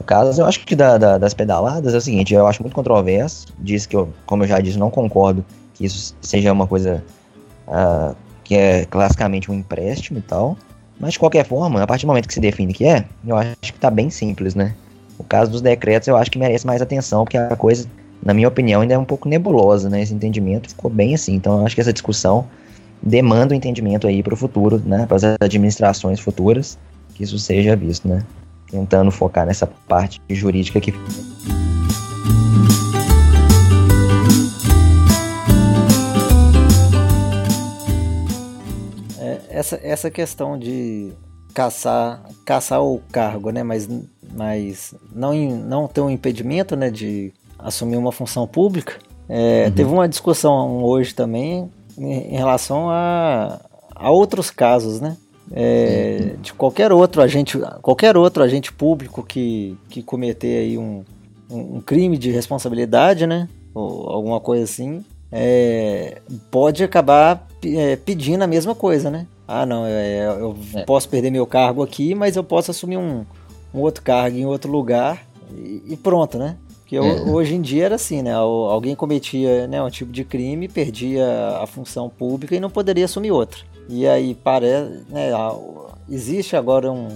Caso, 0.09 0.41
eu 0.41 0.47
acho 0.47 0.65
que 0.65 0.75
da, 0.75 0.97
da, 0.97 1.19
das 1.19 1.35
pedaladas 1.35 1.93
é 1.93 1.99
o 1.99 2.01
seguinte, 2.01 2.33
eu 2.33 2.47
acho 2.47 2.63
muito 2.63 2.73
controverso, 2.73 3.49
diz 3.59 3.85
que 3.85 3.95
eu, 3.95 4.09
como 4.25 4.43
eu 4.43 4.49
já 4.49 4.59
disse, 4.59 4.79
não 4.79 4.91
concordo 4.91 5.45
que 5.75 5.85
isso 5.85 6.17
seja 6.23 6.51
uma 6.51 6.67
coisa 6.67 7.05
uh, 7.67 8.17
que 8.43 8.55
é 8.55 8.87
classicamente 8.87 9.51
um 9.51 9.55
empréstimo 9.55 10.19
e 10.19 10.23
tal, 10.23 10.57
mas 10.99 11.13
de 11.13 11.19
qualquer 11.19 11.45
forma, 11.45 11.83
a 11.83 11.87
partir 11.87 12.07
do 12.07 12.09
momento 12.09 12.27
que 12.27 12.33
se 12.33 12.41
define 12.41 12.73
que 12.73 12.87
é, 12.87 13.05
eu 13.27 13.37
acho 13.37 13.55
que 13.61 13.79
tá 13.79 13.91
bem 13.91 14.09
simples, 14.09 14.55
né? 14.55 14.75
O 15.19 15.25
caso 15.25 15.51
dos 15.51 15.61
decretos 15.61 16.09
eu 16.09 16.17
acho 16.17 16.31
que 16.31 16.39
merece 16.39 16.67
mais 16.67 16.81
atenção, 16.81 17.25
porque 17.25 17.37
a 17.37 17.55
coisa, 17.55 17.87
na 18.23 18.33
minha 18.33 18.49
opinião, 18.49 18.81
ainda 18.81 18.95
é 18.95 18.99
um 18.99 19.05
pouco 19.05 19.29
nebulosa, 19.29 19.91
né? 19.91 20.01
Esse 20.01 20.15
entendimento 20.15 20.71
ficou 20.71 20.91
bem 20.91 21.15
assim. 21.15 21.35
Então 21.35 21.59
eu 21.59 21.67
acho 21.67 21.75
que 21.75 21.83
essa 21.83 21.93
discussão 21.93 22.47
demanda 23.03 23.53
um 23.53 23.57
entendimento 23.59 24.07
aí 24.07 24.23
para 24.23 24.33
o 24.33 24.39
futuro, 24.39 24.83
né? 24.87 25.05
Para 25.05 25.17
as 25.17 25.25
administrações 25.39 26.19
futuras, 26.19 26.79
que 27.15 27.25
isso 27.25 27.39
seja 27.39 27.77
visto, 27.77 28.09
né? 28.09 28.25
Tentando 28.71 29.11
focar 29.11 29.47
nessa 29.47 29.67
parte 29.67 30.21
jurídica 30.29 30.81
que. 30.81 30.93
É, 39.19 39.41
essa, 39.49 39.81
essa 39.83 40.11
questão 40.11 40.59
de 40.59 41.13
caçar, 41.55 42.23
caçar 42.45 42.83
o 42.83 43.01
cargo, 43.11 43.51
né? 43.51 43.63
Mas, 43.63 43.89
mas 44.35 44.95
não, 45.13 45.35
não 45.35 45.89
ter 45.89 46.01
um 46.01 46.11
impedimento, 46.11 46.77
né? 46.77 46.91
De 46.91 47.33
assumir 47.59 47.97
uma 47.97 48.13
função 48.13 48.47
pública. 48.47 48.99
É, 49.29 49.67
uhum. 49.67 49.73
Teve 49.73 49.91
uma 49.91 50.09
discussão 50.09 50.83
hoje 50.83 51.15
também 51.15 51.71
em, 51.99 52.37
relação 52.37 52.89
a, 52.91 53.61
a 53.95 54.11
outros 54.11 54.51
casos, 54.51 55.01
né? 55.01 55.17
É, 55.53 56.35
de 56.43 56.53
qualquer 56.53 56.93
outro 56.93 57.23
agente, 57.23 57.59
qualquer 57.81 58.17
outro 58.17 58.43
agente 58.43 58.73
público 58.73 59.23
que, 59.23 59.77
que 59.89 60.03
cometer 60.03 60.59
aí 60.59 60.79
um, 60.79 61.03
um, 61.51 61.81
crime 61.81 62.19
de 62.19 62.31
responsabilidade, 62.31 63.27
né? 63.27 63.49
Ou 63.75 64.11
alguma 64.11 64.41
coisa 64.41 64.65
assim, 64.65 65.05
é, 65.33 66.21
pode 66.51 66.85
acabar 66.85 67.47
é, 67.65 67.97
pedindo 67.97 68.43
a 68.43 68.47
mesma 68.47 68.75
coisa, 68.75 69.11
né? 69.11 69.27
ah, 69.49 69.65
não, 69.65 69.87
é, 69.87 70.27
eu 70.27 70.55
é. 70.75 70.83
posso 70.85 71.09
perder 71.09 71.31
meu 71.31 71.47
cargo 71.47 71.83
aqui, 71.83 72.15
mas 72.15 72.37
eu 72.37 72.45
posso 72.45 72.71
assumir 72.71 72.99
um, 72.99 73.25
um 73.73 73.81
outro 73.81 74.03
cargo 74.03 74.37
em 74.37 74.45
outro 74.45 74.71
lugar 74.71 75.27
e, 75.51 75.83
e 75.89 75.97
pronto, 75.97 76.37
né? 76.37 76.57
Porque 76.81 76.97
é. 76.97 77.01
hoje 77.01 77.55
em 77.55 77.63
dia 77.63 77.87
era 77.87 77.95
assim, 77.95 78.21
né? 78.21 78.35
Alguém 78.35 78.95
cometia 78.95 79.67
né, 79.67 79.83
um 79.83 79.89
tipo 79.89 80.13
de 80.13 80.23
crime, 80.23 80.69
perdia 80.69 81.27
a 81.63 81.67
função 81.67 82.11
pública 82.11 82.55
e 82.55 82.61
não 82.61 82.69
poderia 82.69 83.07
assumir 83.07 83.31
outra. 83.31 83.61
E 83.89 84.07
aí 84.07 84.35
parece, 84.35 85.05
né, 85.09 85.31
existe 86.09 86.55
agora 86.55 86.93
um, 86.93 87.09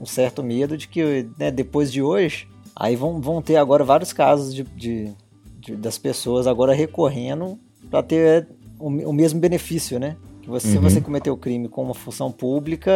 um, 0.00 0.06
certo 0.06 0.42
medo 0.42 0.76
de 0.76 0.88
que 0.88 1.26
né, 1.38 1.50
depois 1.50 1.92
de 1.92 2.00
hoje, 2.00 2.48
aí 2.74 2.96
vão, 2.96 3.20
vão 3.20 3.42
ter 3.42 3.56
agora 3.56 3.84
vários 3.84 4.12
casos 4.12 4.54
de, 4.54 4.62
de, 4.62 5.12
de 5.60 5.76
das 5.76 5.98
pessoas 5.98 6.46
agora 6.46 6.72
recorrendo 6.72 7.58
para 7.90 8.02
ter 8.02 8.48
o, 8.78 8.88
o 8.88 9.12
mesmo 9.12 9.38
benefício, 9.38 10.00
né? 10.00 10.16
Que 10.42 10.48
você, 10.48 10.68
uhum. 10.68 10.72
Se 10.74 10.78
você 10.78 11.00
cometer 11.00 11.30
o 11.30 11.36
crime 11.36 11.68
com 11.68 11.82
uma 11.82 11.94
função 11.94 12.32
pública, 12.32 12.90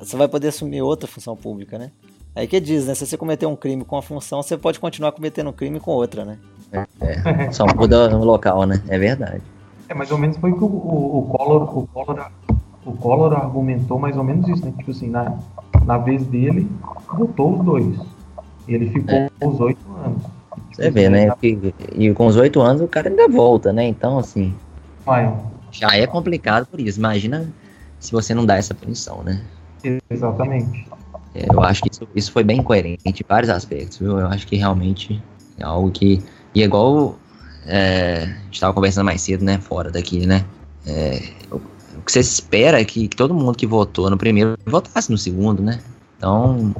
você 0.00 0.16
vai 0.16 0.28
poder 0.28 0.48
assumir 0.48 0.82
outra 0.82 1.08
função 1.08 1.36
pública, 1.36 1.78
né? 1.78 1.90
Aí 2.34 2.46
que 2.46 2.60
diz, 2.60 2.86
né? 2.86 2.94
Se 2.94 3.06
você 3.06 3.16
cometer 3.16 3.46
um 3.46 3.56
crime 3.56 3.84
com 3.84 3.96
uma 3.96 4.02
função, 4.02 4.42
você 4.42 4.56
pode 4.56 4.78
continuar 4.78 5.12
cometendo 5.12 5.50
um 5.50 5.52
crime 5.52 5.80
com 5.80 5.90
outra, 5.90 6.24
né? 6.24 6.38
É, 6.72 7.46
é. 7.46 7.52
só 7.52 7.66
muda 7.66 8.14
o 8.16 8.24
local, 8.24 8.64
né? 8.64 8.82
É 8.88 8.98
verdade. 8.98 9.42
É, 9.88 9.94
mais 9.94 10.10
ou 10.10 10.18
menos 10.18 10.36
foi 10.36 10.52
que 10.52 10.62
o, 10.62 10.66
o, 10.66 11.18
o, 11.18 11.22
Collor, 11.22 11.78
o, 11.78 11.86
Collor, 11.86 12.30
o 12.88 12.96
Collor 12.96 13.32
argumentou 13.34 13.98
mais 13.98 14.16
ou 14.16 14.24
menos 14.24 14.48
isso, 14.48 14.64
né? 14.64 14.72
Tipo 14.76 14.90
assim, 14.90 15.08
na, 15.08 15.34
na 15.84 15.98
vez 15.98 16.26
dele, 16.26 16.66
votou 17.12 17.58
os 17.58 17.64
dois. 17.64 17.98
Ele 18.66 18.88
ficou 18.90 19.14
é. 19.14 19.30
os 19.42 19.60
oito 19.60 19.80
anos. 20.04 20.22
Você 20.72 20.90
vê, 20.90 21.08
né? 21.08 21.28
E, 21.42 21.74
e 21.94 22.14
com 22.14 22.26
os 22.26 22.36
oito 22.36 22.60
anos 22.60 22.82
o 22.82 22.88
cara 22.88 23.08
ainda 23.08 23.28
volta, 23.28 23.72
né? 23.72 23.86
Então, 23.86 24.18
assim. 24.18 24.54
Vai 25.04 25.32
já 25.70 25.88
é 25.94 26.06
complicado 26.06 26.66
por 26.66 26.80
isso. 26.80 26.98
Imagina 26.98 27.48
se 27.98 28.12
você 28.12 28.34
não 28.34 28.46
dá 28.46 28.56
essa 28.56 28.74
punição, 28.74 29.22
né? 29.22 29.40
Exatamente. 30.10 30.86
É, 31.34 31.46
eu 31.52 31.60
acho 31.62 31.82
que 31.82 31.90
isso, 31.92 32.08
isso 32.14 32.32
foi 32.32 32.42
bem 32.42 32.62
coerente 32.62 33.02
em 33.06 33.14
vários 33.28 33.50
aspectos, 33.50 33.98
viu? 33.98 34.18
Eu 34.18 34.26
acho 34.26 34.46
que 34.46 34.56
realmente 34.56 35.22
é 35.58 35.64
algo 35.64 35.90
que. 35.90 36.22
E 36.54 36.62
é 36.62 36.64
igual 36.64 37.16
é, 37.66 38.22
a 38.22 38.44
gente 38.44 38.54
estava 38.54 38.72
conversando 38.72 39.04
mais 39.04 39.20
cedo, 39.20 39.44
né? 39.44 39.58
Fora 39.58 39.90
daqui, 39.90 40.26
né? 40.26 40.44
É, 40.86 41.20
que 42.08 42.12
você 42.12 42.20
espera 42.20 42.82
que, 42.86 43.06
que, 43.06 43.14
todo 43.14 43.34
mundo 43.34 43.54
que 43.54 43.66
votou 43.66 44.08
no 44.08 44.16
primeiro 44.16 44.56
votasse 44.64 45.10
no 45.10 45.18
segundo, 45.18 45.62
né? 45.62 45.78
Então, 46.16 46.74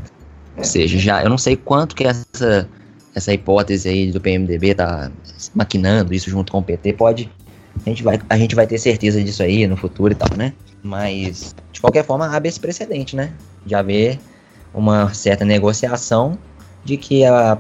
ou 0.56 0.64
seja, 0.64 0.98
já 0.98 1.22
eu 1.22 1.28
não 1.28 1.36
sei 1.36 1.54
quanto 1.54 1.94
que 1.94 2.04
essa, 2.04 2.66
essa 3.14 3.32
hipótese 3.32 3.90
aí 3.90 4.10
do 4.10 4.22
PMDB 4.22 4.74
tá 4.74 5.12
maquinando 5.54 6.14
isso 6.14 6.30
junto 6.30 6.50
com 6.50 6.58
o 6.58 6.62
PT 6.62 6.94
pode 6.94 7.30
a 7.84 7.88
gente, 7.90 8.02
vai, 8.02 8.18
a 8.28 8.38
gente 8.38 8.54
vai 8.54 8.66
ter 8.66 8.78
certeza 8.78 9.22
disso 9.22 9.42
aí 9.42 9.66
no 9.66 9.76
futuro 9.76 10.12
e 10.12 10.16
tal, 10.16 10.36
né? 10.36 10.54
Mas, 10.82 11.54
de 11.72 11.80
qualquer 11.80 12.04
forma, 12.04 12.26
abre 12.34 12.48
esse 12.48 12.58
precedente, 12.58 13.14
né? 13.14 13.32
De 13.64 13.74
haver 13.74 14.18
uma 14.74 15.12
certa 15.14 15.44
negociação 15.44 16.38
de 16.84 16.96
que 16.96 17.24
a, 17.24 17.58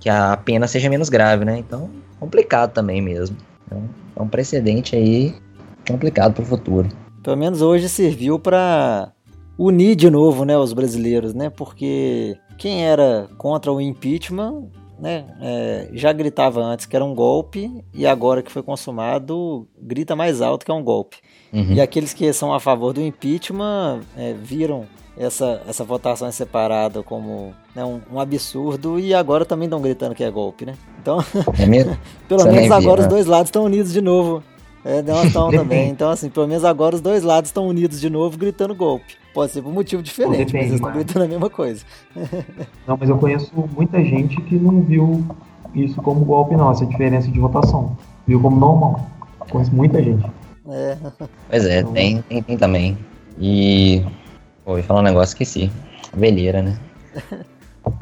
que 0.00 0.08
a 0.08 0.36
pena 0.38 0.66
seja 0.66 0.88
menos 0.88 1.08
grave, 1.08 1.44
né? 1.44 1.58
Então, 1.58 1.88
complicado 2.18 2.72
também 2.72 3.00
mesmo. 3.00 3.36
Então, 3.66 3.84
é 4.16 4.22
um 4.22 4.26
precedente 4.26 4.96
aí 4.96 5.34
complicado 5.86 6.32
para 6.32 6.42
o 6.42 6.46
futuro. 6.46 6.88
Pelo 7.22 7.36
menos 7.36 7.60
hoje 7.62 7.88
serviu 7.88 8.38
para 8.38 9.12
unir 9.58 9.94
de 9.94 10.08
novo, 10.08 10.44
né, 10.44 10.56
os 10.56 10.72
brasileiros, 10.72 11.34
né? 11.34 11.50
Porque 11.50 12.36
quem 12.56 12.84
era 12.84 13.28
contra 13.36 13.70
o 13.70 13.80
impeachment 13.80 14.64
né, 14.98 15.24
é, 15.40 15.88
já 15.92 16.12
gritava 16.12 16.62
antes 16.62 16.84
que 16.86 16.94
era 16.94 17.04
um 17.04 17.14
golpe 17.14 17.82
e 17.92 18.06
agora 18.06 18.42
que 18.42 18.52
foi 18.52 18.62
consumado 18.62 19.66
grita 19.80 20.14
mais 20.14 20.42
alto 20.42 20.64
que 20.64 20.70
é 20.70 20.74
um 20.74 20.82
golpe. 20.82 21.18
Uhum. 21.52 21.72
E 21.72 21.80
aqueles 21.80 22.12
que 22.12 22.30
são 22.32 22.52
a 22.52 22.60
favor 22.60 22.92
do 22.92 23.00
impeachment 23.00 24.00
é, 24.16 24.34
viram 24.34 24.86
essa, 25.16 25.62
essa 25.68 25.84
votação 25.84 26.30
separada 26.30 27.02
como 27.02 27.52
né, 27.74 27.84
um, 27.84 28.00
um, 28.12 28.20
absurdo 28.20 28.98
e 28.98 29.12
agora 29.12 29.44
também 29.44 29.66
estão 29.66 29.80
gritando 29.80 30.14
que 30.14 30.24
é 30.24 30.30
golpe, 30.30 30.64
né? 30.64 30.74
Então, 31.00 31.18
é 31.58 31.66
mesmo? 31.66 31.98
pelo 32.28 32.44
menos 32.44 32.70
agora 32.70 33.02
os 33.02 33.06
dois 33.06 33.26
lados 33.26 33.48
estão 33.48 33.64
unidos 33.64 33.92
de 33.92 34.00
novo 34.00 34.42
É, 34.84 35.02
não 35.02 35.24
estão 35.24 35.50
também. 35.52 35.90
Então, 35.90 36.10
assim, 36.10 36.28
pelo 36.28 36.46
menos 36.46 36.64
agora 36.64 36.94
os 36.94 37.00
dois 37.00 37.22
lados 37.22 37.48
estão 37.48 37.66
unidos 37.68 38.00
de 38.00 38.08
novo, 38.08 38.38
gritando 38.38 38.74
golpe. 38.74 39.16
Pode 39.32 39.52
ser 39.52 39.62
por 39.62 39.72
motivo 39.72 40.02
diferente, 40.02 40.52
mas 40.52 40.66
eles 40.66 40.74
estão 40.74 40.92
gritando 40.92 41.24
a 41.24 41.28
mesma 41.28 41.48
coisa. 41.48 41.84
Não, 42.86 42.96
mas 42.98 43.08
eu 43.08 43.16
conheço 43.16 43.52
muita 43.76 44.02
gente 44.02 44.40
que 44.42 44.56
não 44.56 44.82
viu 44.82 45.24
isso 45.74 46.02
como 46.02 46.24
golpe, 46.24 46.56
não, 46.56 46.72
essa 46.72 46.84
diferença 46.84 47.30
de 47.30 47.38
votação. 47.38 47.96
Viu 48.26 48.40
como 48.40 48.58
normal. 48.58 49.06
Conheço 49.48 49.72
muita 49.72 50.02
gente. 50.02 50.28
É. 50.68 50.96
Pois 51.48 51.64
é, 51.64 51.82
tem, 51.82 52.22
tem, 52.22 52.42
tem 52.42 52.58
também. 52.58 52.98
E. 53.38 54.04
Pô, 54.64 54.76
ia 54.76 54.82
falar 54.82 55.00
um 55.00 55.04
negócio, 55.04 55.32
esqueci. 55.32 55.70
Velheira, 56.12 56.60
né? 56.60 56.76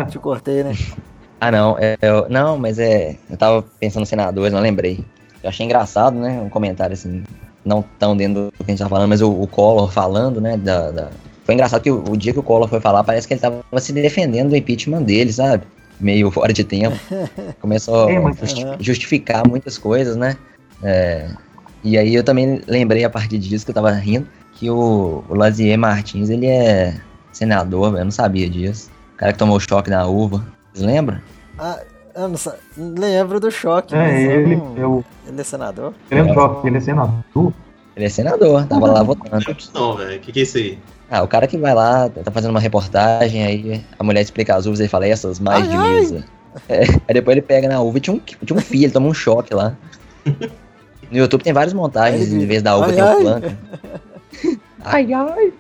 Te 0.08 0.18
cortei, 0.18 0.64
né? 0.64 0.72
Ah, 1.40 1.50
não. 1.50 1.76
É, 1.78 1.96
eu, 2.00 2.28
não, 2.28 2.58
mas 2.58 2.78
é. 2.78 3.16
Eu 3.30 3.36
tava 3.36 3.62
pensando 3.78 4.00
nos 4.00 4.08
senadores, 4.08 4.52
não 4.52 4.60
lembrei. 4.60 5.04
Eu 5.42 5.48
achei 5.48 5.64
engraçado, 5.64 6.18
né? 6.18 6.40
Um 6.40 6.48
comentário 6.48 6.94
assim. 6.94 7.22
Não 7.64 7.84
tão 7.98 8.16
dentro 8.16 8.46
do 8.46 8.52
que 8.52 8.62
a 8.62 8.70
gente 8.70 8.78
tá 8.78 8.88
falando, 8.88 9.08
mas 9.08 9.20
o, 9.20 9.30
o 9.30 9.46
Collor 9.46 9.90
falando, 9.90 10.40
né? 10.40 10.56
Da, 10.56 10.90
da... 10.90 11.08
Foi 11.44 11.54
engraçado 11.54 11.82
que 11.82 11.90
o, 11.90 12.04
o, 12.10 12.16
dia 12.16 12.32
que 12.32 12.38
o 12.38 12.42
Collor 12.42 12.68
foi 12.68 12.80
falar, 12.80 13.04
parece 13.04 13.26
que 13.26 13.34
ele 13.34 13.40
tava 13.40 13.62
se 13.78 13.92
defendendo 13.92 14.50
do 14.50 14.56
impeachment 14.56 15.02
dele, 15.02 15.32
sabe? 15.32 15.64
Meio 16.00 16.30
fora 16.30 16.52
de 16.52 16.64
tempo. 16.64 16.96
Começou 17.60 18.08
é, 18.08 18.18
mas... 18.18 18.38
a 18.40 18.76
justificar 18.80 19.46
muitas 19.46 19.76
coisas, 19.76 20.16
né? 20.16 20.36
É, 20.82 21.28
e 21.82 21.96
aí 21.98 22.14
eu 22.14 22.24
também 22.24 22.60
lembrei 22.66 23.04
a 23.04 23.10
partir 23.10 23.38
disso 23.38 23.64
que 23.64 23.70
eu 23.70 23.74
tava 23.74 23.90
rindo, 23.92 24.26
que 24.54 24.70
o, 24.70 25.24
o 25.28 25.34
Lazier 25.34 25.78
Martins, 25.78 26.30
ele 26.30 26.46
é 26.46 26.94
senador, 27.32 27.96
eu 27.96 28.04
não 28.04 28.10
sabia 28.10 28.48
disso. 28.48 28.90
O 29.14 29.16
cara 29.18 29.32
que 29.32 29.38
tomou 29.38 29.56
o 29.56 29.60
choque 29.60 29.90
na 29.90 30.06
uva. 30.06 30.44
Vocês 30.72 30.86
lembram? 30.86 31.20
Ah, 31.58 31.80
eu 32.18 32.28
não, 32.28 32.94
lembro 32.94 33.40
do 33.40 33.50
choque. 33.50 33.94
É, 33.94 34.22
ele, 34.22 34.56
não... 34.56 34.76
eu... 34.76 35.04
ele 35.26 35.40
é 35.40 35.44
senador? 35.44 35.94
Ele 36.10 36.20
é, 36.20 36.34
choque, 36.34 36.66
ele 36.66 36.76
é 36.76 36.80
senador. 36.80 37.52
Ele 37.96 38.04
é 38.04 38.08
senador, 38.08 38.66
tava 38.66 38.86
lá 38.86 39.02
votando. 39.02 39.44
Não, 39.74 39.96
velho, 39.96 40.16
o 40.16 40.20
que, 40.20 40.32
que 40.32 40.40
é 40.40 40.42
isso 40.42 40.58
aí? 40.58 40.78
Ah, 41.10 41.22
o 41.22 41.28
cara 41.28 41.46
que 41.46 41.56
vai 41.56 41.74
lá, 41.74 42.08
tá 42.08 42.30
fazendo 42.30 42.50
uma 42.50 42.60
reportagem, 42.60 43.44
aí 43.44 43.84
a 43.98 44.04
mulher 44.04 44.20
explica 44.20 44.54
as 44.54 44.66
uvas 44.66 44.80
e 44.80 44.88
fala, 44.88 45.06
essas 45.06 45.40
mais 45.40 45.62
ai, 45.62 45.68
de 45.68 45.76
ai. 45.76 45.94
mesa. 45.94 46.24
É, 46.68 46.82
aí 46.82 47.14
depois 47.14 47.36
ele 47.36 47.46
pega 47.46 47.68
na 47.68 47.80
uva 47.80 47.98
e 47.98 48.00
tinha 48.00 48.14
um, 48.14 48.18
tinha 48.18 48.58
um 48.58 48.60
fio, 48.60 48.84
ele 48.84 48.92
toma 48.92 49.08
um 49.08 49.14
choque 49.14 49.54
lá. 49.54 49.76
No 51.10 51.16
YouTube 51.16 51.42
tem 51.42 51.54
várias 51.54 51.72
montagens, 51.72 52.30
em 52.30 52.44
vez 52.44 52.62
da 52.62 52.76
uva 52.76 52.88
ai, 52.88 52.92
tem 52.92 53.02
um 53.02 53.20
planta. 53.22 53.58
Ai, 54.84 55.12
ai. 55.12 55.52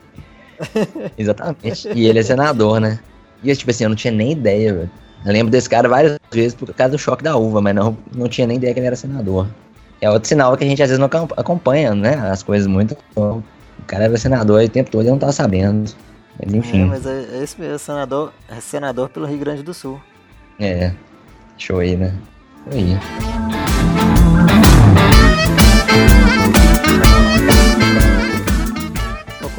Exatamente. 1.16 1.88
E 1.94 2.06
ele 2.06 2.18
é 2.18 2.22
senador, 2.22 2.80
né? 2.80 2.98
E 3.42 3.54
tipo 3.56 3.70
assim, 3.70 3.84
eu 3.84 3.88
não 3.88 3.96
tinha 3.96 4.12
nem 4.12 4.32
ideia, 4.32 4.74
velho. 4.74 4.90
Eu 5.24 5.32
lembro 5.32 5.50
desse 5.50 5.68
cara 5.68 5.88
várias 5.88 6.18
vezes 6.30 6.54
por 6.54 6.72
causa 6.74 6.92
do 6.92 6.98
choque 6.98 7.22
da 7.22 7.36
uva, 7.36 7.60
mas 7.60 7.74
não, 7.74 7.96
não 8.14 8.28
tinha 8.28 8.46
nem 8.46 8.56
ideia 8.56 8.72
que 8.72 8.80
ele 8.80 8.86
era 8.86 8.96
senador. 8.96 9.48
É 10.00 10.08
outro 10.08 10.28
sinal 10.28 10.56
que 10.56 10.64
a 10.64 10.66
gente 10.66 10.82
às 10.82 10.88
vezes 10.90 10.98
não 10.98 11.08
acompanha, 11.36 11.94
né? 11.94 12.14
As 12.30 12.42
coisas 12.42 12.66
muito. 12.66 12.96
O 13.16 13.42
cara 13.86 14.04
era 14.04 14.16
senador 14.16 14.62
o 14.62 14.68
tempo 14.68 14.90
todo 14.90 15.06
e 15.06 15.10
não 15.10 15.18
tava 15.18 15.32
sabendo. 15.32 15.90
Mas 16.38 16.54
enfim. 16.54 16.82
É, 16.82 16.86
mas 16.86 17.06
é, 17.06 17.26
é 17.32 17.42
isso 17.42 17.56
mesmo, 17.58 17.78
senador, 17.78 18.32
é 18.48 18.60
senador 18.60 19.08
pelo 19.08 19.26
Rio 19.26 19.38
Grande 19.38 19.62
do 19.62 19.74
Sul. 19.74 20.00
É. 20.60 20.92
Show 21.56 21.80
aí, 21.80 21.96
né? 21.96 22.14
Show 22.70 22.78
aí. 22.78 22.98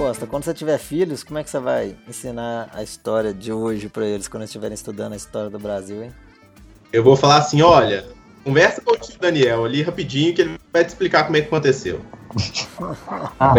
Costa, 0.09 0.25
quando 0.25 0.43
você 0.43 0.55
tiver 0.55 0.79
filhos, 0.79 1.23
como 1.23 1.37
é 1.37 1.43
que 1.43 1.51
você 1.51 1.59
vai 1.59 1.95
ensinar 2.07 2.67
a 2.73 2.81
história 2.81 3.31
de 3.31 3.53
hoje 3.53 3.87
para 3.87 4.07
eles 4.07 4.27
quando 4.27 4.41
eles 4.41 4.49
estiverem 4.49 4.73
estudando 4.73 5.13
a 5.13 5.15
história 5.15 5.51
do 5.51 5.59
Brasil, 5.59 6.03
hein? 6.03 6.11
Eu 6.91 7.03
vou 7.03 7.15
falar 7.15 7.37
assim, 7.37 7.61
olha, 7.61 8.05
conversa 8.43 8.81
com 8.81 8.91
o 8.91 8.97
tio 8.97 9.19
Daniel 9.19 9.65
ali 9.65 9.83
rapidinho 9.83 10.33
que 10.33 10.41
ele 10.41 10.59
vai 10.73 10.83
te 10.83 10.87
explicar 10.87 11.25
como 11.25 11.37
é 11.37 11.41
que 11.41 11.45
aconteceu. 11.45 12.01
ah, 13.39 13.53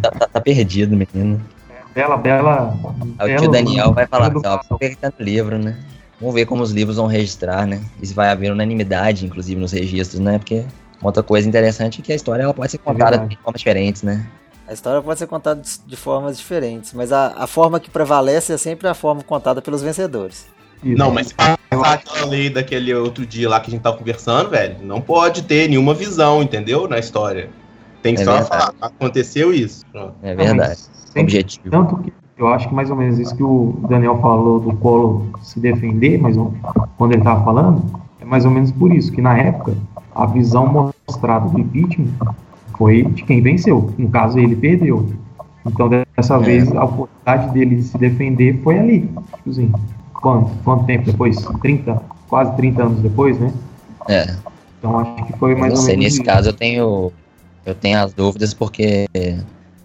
tá, 0.00 0.10
tá, 0.12 0.28
tá, 0.28 0.40
perdido, 0.40 0.96
menino. 0.96 1.44
Bela, 1.92 2.16
bela. 2.16 2.78
o 3.20 3.36
tio 3.36 3.50
Daniel 3.50 3.92
vai 3.92 4.06
falar 4.06 4.28
assim, 4.28 4.46
ó, 4.70 4.76
perdendo 4.76 5.14
livro, 5.18 5.58
né? 5.58 5.76
Vamos 6.20 6.32
ver 6.32 6.46
como 6.46 6.62
os 6.62 6.70
livros 6.70 6.96
vão 6.96 7.08
registrar, 7.08 7.66
né? 7.66 7.82
E 8.00 8.06
se 8.06 8.14
vai 8.14 8.28
haver 8.28 8.52
unanimidade, 8.52 9.26
inclusive, 9.26 9.60
nos 9.60 9.72
registros, 9.72 10.20
né? 10.20 10.38
Porque 10.38 10.64
uma 11.00 11.08
outra 11.08 11.24
coisa 11.24 11.48
interessante 11.48 12.00
é 12.00 12.04
que 12.04 12.12
a 12.12 12.16
história 12.16 12.44
ela 12.44 12.54
pode 12.54 12.70
ser 12.70 12.78
contada 12.78 13.16
é 13.16 13.26
de 13.26 13.36
formas 13.38 13.58
diferentes, 13.60 14.04
né? 14.04 14.24
A 14.68 14.74
história 14.74 15.00
pode 15.00 15.18
ser 15.18 15.26
contada 15.26 15.62
de 15.86 15.96
formas 15.96 16.36
diferentes, 16.36 16.92
mas 16.92 17.10
a, 17.10 17.32
a 17.38 17.46
forma 17.46 17.80
que 17.80 17.88
prevalece 17.88 18.52
é 18.52 18.58
sempre 18.58 18.86
a 18.86 18.92
forma 18.92 19.22
contada 19.22 19.62
pelos 19.62 19.80
vencedores. 19.80 20.46
Não, 20.82 21.10
mas 21.10 21.28
se 21.28 21.34
passar 21.34 21.94
aquela 21.94 22.26
lei 22.26 22.50
daquele 22.50 22.92
outro 22.94 23.24
dia 23.24 23.48
lá 23.48 23.60
que 23.60 23.68
a 23.68 23.70
gente 23.70 23.80
tava 23.80 23.96
conversando, 23.96 24.50
velho, 24.50 24.76
não 24.82 25.00
pode 25.00 25.42
ter 25.44 25.70
nenhuma 25.70 25.94
visão, 25.94 26.42
entendeu? 26.42 26.86
Na 26.86 26.98
história. 26.98 27.48
Tem 28.02 28.14
que 28.14 28.20
é 28.20 28.24
só 28.26 28.32
verdade. 28.32 28.48
falar, 28.48 28.74
aconteceu 28.78 29.54
isso. 29.54 29.86
Pronto. 29.90 30.14
É 30.22 30.34
verdade. 30.34 30.80
Não, 31.16 31.22
Objetivo. 31.22 31.70
Tanto 31.70 31.96
que 32.02 32.12
eu 32.36 32.48
acho 32.48 32.68
que 32.68 32.74
mais 32.74 32.90
ou 32.90 32.96
menos 32.96 33.18
isso 33.18 33.34
que 33.34 33.42
o 33.42 33.80
Daniel 33.88 34.20
falou 34.20 34.60
do 34.60 34.76
Colo 34.76 35.32
se 35.42 35.58
defender, 35.58 36.18
mas 36.18 36.36
quando 36.98 37.12
ele 37.12 37.22
tava 37.22 37.42
falando, 37.42 37.82
é 38.20 38.24
mais 38.26 38.44
ou 38.44 38.50
menos 38.50 38.70
por 38.70 38.92
isso, 38.92 39.10
que 39.10 39.22
na 39.22 39.36
época 39.38 39.74
a 40.14 40.26
visão 40.26 40.92
mostrada 41.06 41.48
do 41.48 41.58
impeachment 41.58 42.12
foi 42.78 43.02
de 43.02 43.24
quem 43.24 43.42
venceu. 43.42 43.92
No 43.98 44.08
caso, 44.08 44.38
ele 44.38 44.54
perdeu. 44.54 45.12
Então, 45.66 45.88
dessa 45.88 46.36
é. 46.36 46.38
vez, 46.38 46.72
a 46.72 46.84
oportunidade 46.84 47.52
dele 47.52 47.82
se 47.82 47.98
defender 47.98 48.60
foi 48.62 48.78
ali. 48.78 49.10
Assim, 49.46 49.70
quanto, 50.14 50.50
quanto 50.64 50.86
tempo 50.86 51.04
depois? 51.04 51.36
30, 51.60 52.00
quase 52.28 52.56
30 52.56 52.82
anos 52.82 53.00
depois, 53.00 53.38
né? 53.38 53.52
É. 54.08 54.34
Então, 54.78 54.98
acho 54.98 55.26
que 55.26 55.32
foi 55.34 55.54
mais 55.56 55.74
eu 55.74 55.78
ou 55.80 55.84
sei, 55.84 55.96
menos. 55.96 56.04
Nesse 56.04 56.16
isso. 56.18 56.24
caso, 56.24 56.48
eu 56.48 56.52
tenho, 56.52 57.12
eu 57.66 57.74
tenho 57.74 57.98
as 57.98 58.14
dúvidas 58.14 58.54
porque, 58.54 59.06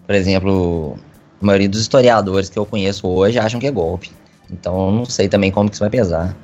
por 0.06 0.14
exemplo, 0.14 0.94
a 1.42 1.44
maioria 1.44 1.68
dos 1.68 1.80
historiadores 1.80 2.48
que 2.48 2.58
eu 2.58 2.64
conheço 2.64 3.06
hoje 3.08 3.38
acham 3.38 3.58
que 3.58 3.66
é 3.66 3.70
golpe. 3.72 4.12
Então, 4.50 4.86
eu 4.86 4.92
não 4.92 5.04
sei 5.04 5.28
também 5.28 5.50
como 5.50 5.68
que 5.68 5.74
isso 5.74 5.82
vai 5.82 5.90
pesar. 5.90 6.36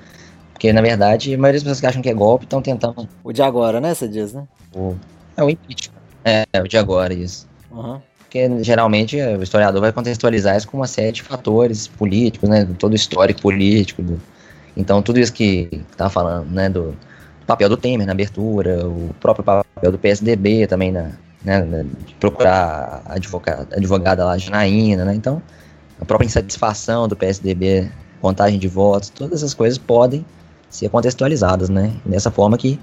Porque, 0.52 0.72
na 0.72 0.82
verdade, 0.82 1.32
a 1.32 1.38
maioria 1.38 1.58
das 1.58 1.62
pessoas 1.62 1.80
que 1.80 1.86
acham 1.86 2.02
que 2.02 2.08
é 2.10 2.14
golpe 2.14 2.44
estão 2.44 2.60
tentando. 2.60 3.08
O 3.22 3.32
de 3.32 3.40
agora, 3.40 3.80
né? 3.80 3.94
Você 3.94 4.08
diz, 4.08 4.34
né? 4.34 4.44
O... 4.74 4.94
É 5.36 5.44
o 5.44 5.48
impeachment. 5.48 5.99
É, 6.24 6.44
o 6.60 6.68
de 6.68 6.76
agora, 6.76 7.14
isso. 7.14 7.48
Uhum. 7.70 8.00
Porque 8.18 8.62
geralmente 8.62 9.16
o 9.16 9.42
historiador 9.42 9.80
vai 9.80 9.92
contextualizar 9.92 10.56
isso 10.56 10.68
com 10.68 10.76
uma 10.76 10.86
série 10.86 11.12
de 11.12 11.22
fatores 11.22 11.88
políticos, 11.88 12.48
né? 12.48 12.66
Todo 12.78 12.92
o 12.92 12.96
histórico 12.96 13.42
político. 13.42 14.02
Do... 14.02 14.20
Então, 14.76 15.02
tudo 15.02 15.18
isso 15.18 15.32
que 15.32 15.82
tá 15.96 16.08
falando, 16.08 16.48
né? 16.50 16.68
Do, 16.68 16.94
papel 17.50 17.68
do 17.68 17.76
Temer 17.76 18.06
na 18.06 18.12
abertura, 18.12 18.86
o 18.86 19.12
próprio 19.18 19.44
papel 19.44 19.90
do 19.90 19.98
PSDB 19.98 20.68
também 20.68 20.92
na, 20.92 21.10
né, 21.42 21.84
de 22.06 22.14
procurar 22.14 23.02
a 23.04 23.14
advogada, 23.14 23.66
advogada 23.76 24.24
lá, 24.24 24.38
Janaína, 24.38 25.04
né? 25.04 25.14
Então, 25.14 25.42
a 26.00 26.04
própria 26.04 26.26
insatisfação 26.26 27.08
do 27.08 27.16
PSDB, 27.16 27.90
contagem 28.20 28.58
de 28.58 28.68
votos, 28.68 29.10
todas 29.10 29.40
essas 29.40 29.52
coisas 29.52 29.78
podem 29.78 30.24
ser 30.68 30.88
contextualizadas, 30.90 31.68
né? 31.68 31.92
Dessa 32.06 32.30
forma 32.30 32.56
que 32.56 32.78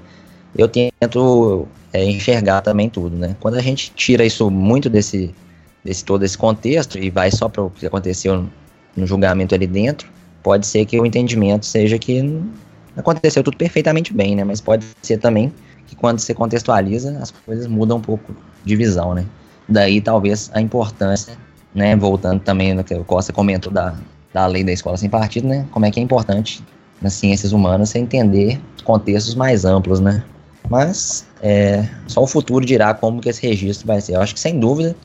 eu 0.58 0.68
tento 0.68 1.66
é, 1.98 2.04
enxergar 2.06 2.62
também 2.62 2.90
tudo, 2.90 3.16
né? 3.16 3.36
Quando 3.40 3.56
a 3.56 3.62
gente 3.62 3.92
tira 3.96 4.24
isso 4.24 4.52
muito 4.52 4.90
desse, 4.90 5.34
desse 5.84 6.06
todo 6.06 6.24
esse 6.24 6.38
contexto 6.38 7.00
e 7.00 7.10
vai 7.10 7.32
só 7.32 7.50
para 7.50 7.64
o 7.64 7.70
que 7.72 7.86
aconteceu 7.86 8.46
no, 8.96 9.08
julgamento 9.08 9.56
ali 9.56 9.66
dentro, 9.66 10.08
pode 10.44 10.68
ser 10.68 10.86
que 10.86 11.00
o 11.00 11.06
entendimento 11.06 11.66
seja 11.66 11.98
que 11.98 12.42
aconteceu 12.96 13.44
tudo 13.44 13.58
perfeitamente 13.58 14.14
bem, 14.14 14.36
né? 14.36 14.44
Mas 14.44 14.62
pode 14.62 14.86
ser 15.02 15.18
também 15.18 15.52
que 15.88 15.96
quando 15.96 16.20
você 16.20 16.34
contextualiza, 16.34 17.18
as 17.20 17.32
coisas 17.32 17.66
mudam 17.66 17.98
um 17.98 18.02
pouco 18.02 18.36
de 18.64 18.76
visão, 18.76 19.16
né? 19.16 19.26
Daí 19.68 20.00
talvez 20.00 20.52
a 20.54 20.62
importância, 20.62 21.36
né? 21.74 21.96
Voltando 21.96 22.42
também 22.42 22.74
no 22.74 22.84
que 22.84 22.94
o 22.94 23.04
Costa 23.04 23.34
comentou 23.34 23.72
da, 23.72 23.96
da 24.32 24.46
lei 24.46 24.64
da 24.64 24.72
escola 24.72 24.98
sem 24.98 25.10
partido, 25.10 25.48
né? 25.48 25.66
Como 25.72 25.86
é 25.86 25.92
que 25.92 26.00
é 26.00 26.04
importante 26.04 26.64
nas 27.02 27.14
ciências 27.14 27.52
humanas 27.54 27.90
você 27.90 28.00
entender 28.00 28.60
contextos 28.84 29.36
mais 29.36 29.66
amplos, 29.66 30.00
né? 30.00 30.24
Mas 30.70 31.26
é, 31.42 31.88
só 32.08 32.22
o 32.22 32.28
futuro 32.28 32.66
dirá 32.66 32.94
como 32.94 33.22
que 33.22 33.30
esse 33.30 33.46
registro 33.46 33.88
vai 33.88 34.02
ser. 34.02 34.16
Eu 34.16 34.22
acho 34.22 34.34
que 34.34 34.40
sem 34.40 34.60
dúvida 34.60 34.96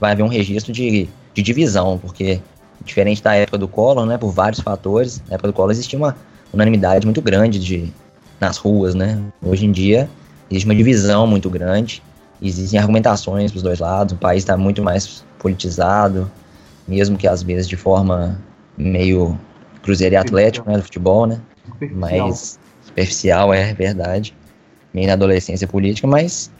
vai 0.00 0.12
haver 0.12 0.22
um 0.22 0.28
registro 0.28 0.72
de, 0.72 1.08
de 1.34 1.42
divisão, 1.42 1.98
porque 1.98 2.40
diferente 2.84 3.22
da 3.22 3.34
época 3.34 3.58
do 3.58 3.66
Collor, 3.66 4.04
né, 4.06 4.18
por 4.18 4.30
vários 4.30 4.60
fatores, 4.60 5.22
na 5.28 5.34
época 5.34 5.48
do 5.48 5.52
Collor 5.54 5.70
existia 5.70 5.98
uma 5.98 6.16
unanimidade 6.52 7.06
muito 7.06 7.22
grande 7.22 7.58
de, 7.58 7.92
nas 8.38 8.58
ruas, 8.58 8.94
né? 8.94 9.20
Hoje 9.42 9.64
em 9.64 9.72
dia 9.72 10.08
existe 10.50 10.66
uma 10.66 10.74
divisão 10.74 11.26
muito 11.26 11.48
grande, 11.48 12.02
existem 12.40 12.78
argumentações 12.78 13.50
para 13.50 13.56
os 13.56 13.62
dois 13.62 13.80
lados, 13.80 14.14
o 14.14 14.18
país 14.18 14.42
está 14.42 14.56
muito 14.56 14.82
mais 14.82 15.24
politizado, 15.38 16.30
mesmo 16.86 17.16
que 17.16 17.26
às 17.26 17.42
vezes 17.42 17.66
de 17.66 17.76
forma 17.76 18.38
meio 18.76 19.36
cruzeiro 19.82 20.14
e 20.14 20.18
atlético, 20.18 20.70
né, 20.70 20.76
do 20.76 20.82
futebol, 20.82 21.26
né? 21.26 21.40
Mas 21.92 22.58
superficial, 22.84 23.52
é 23.52 23.72
verdade 23.72 24.34
meio 24.96 25.06
na 25.06 25.12
adolescência 25.12 25.68
política, 25.68 26.08
mas 26.08 26.50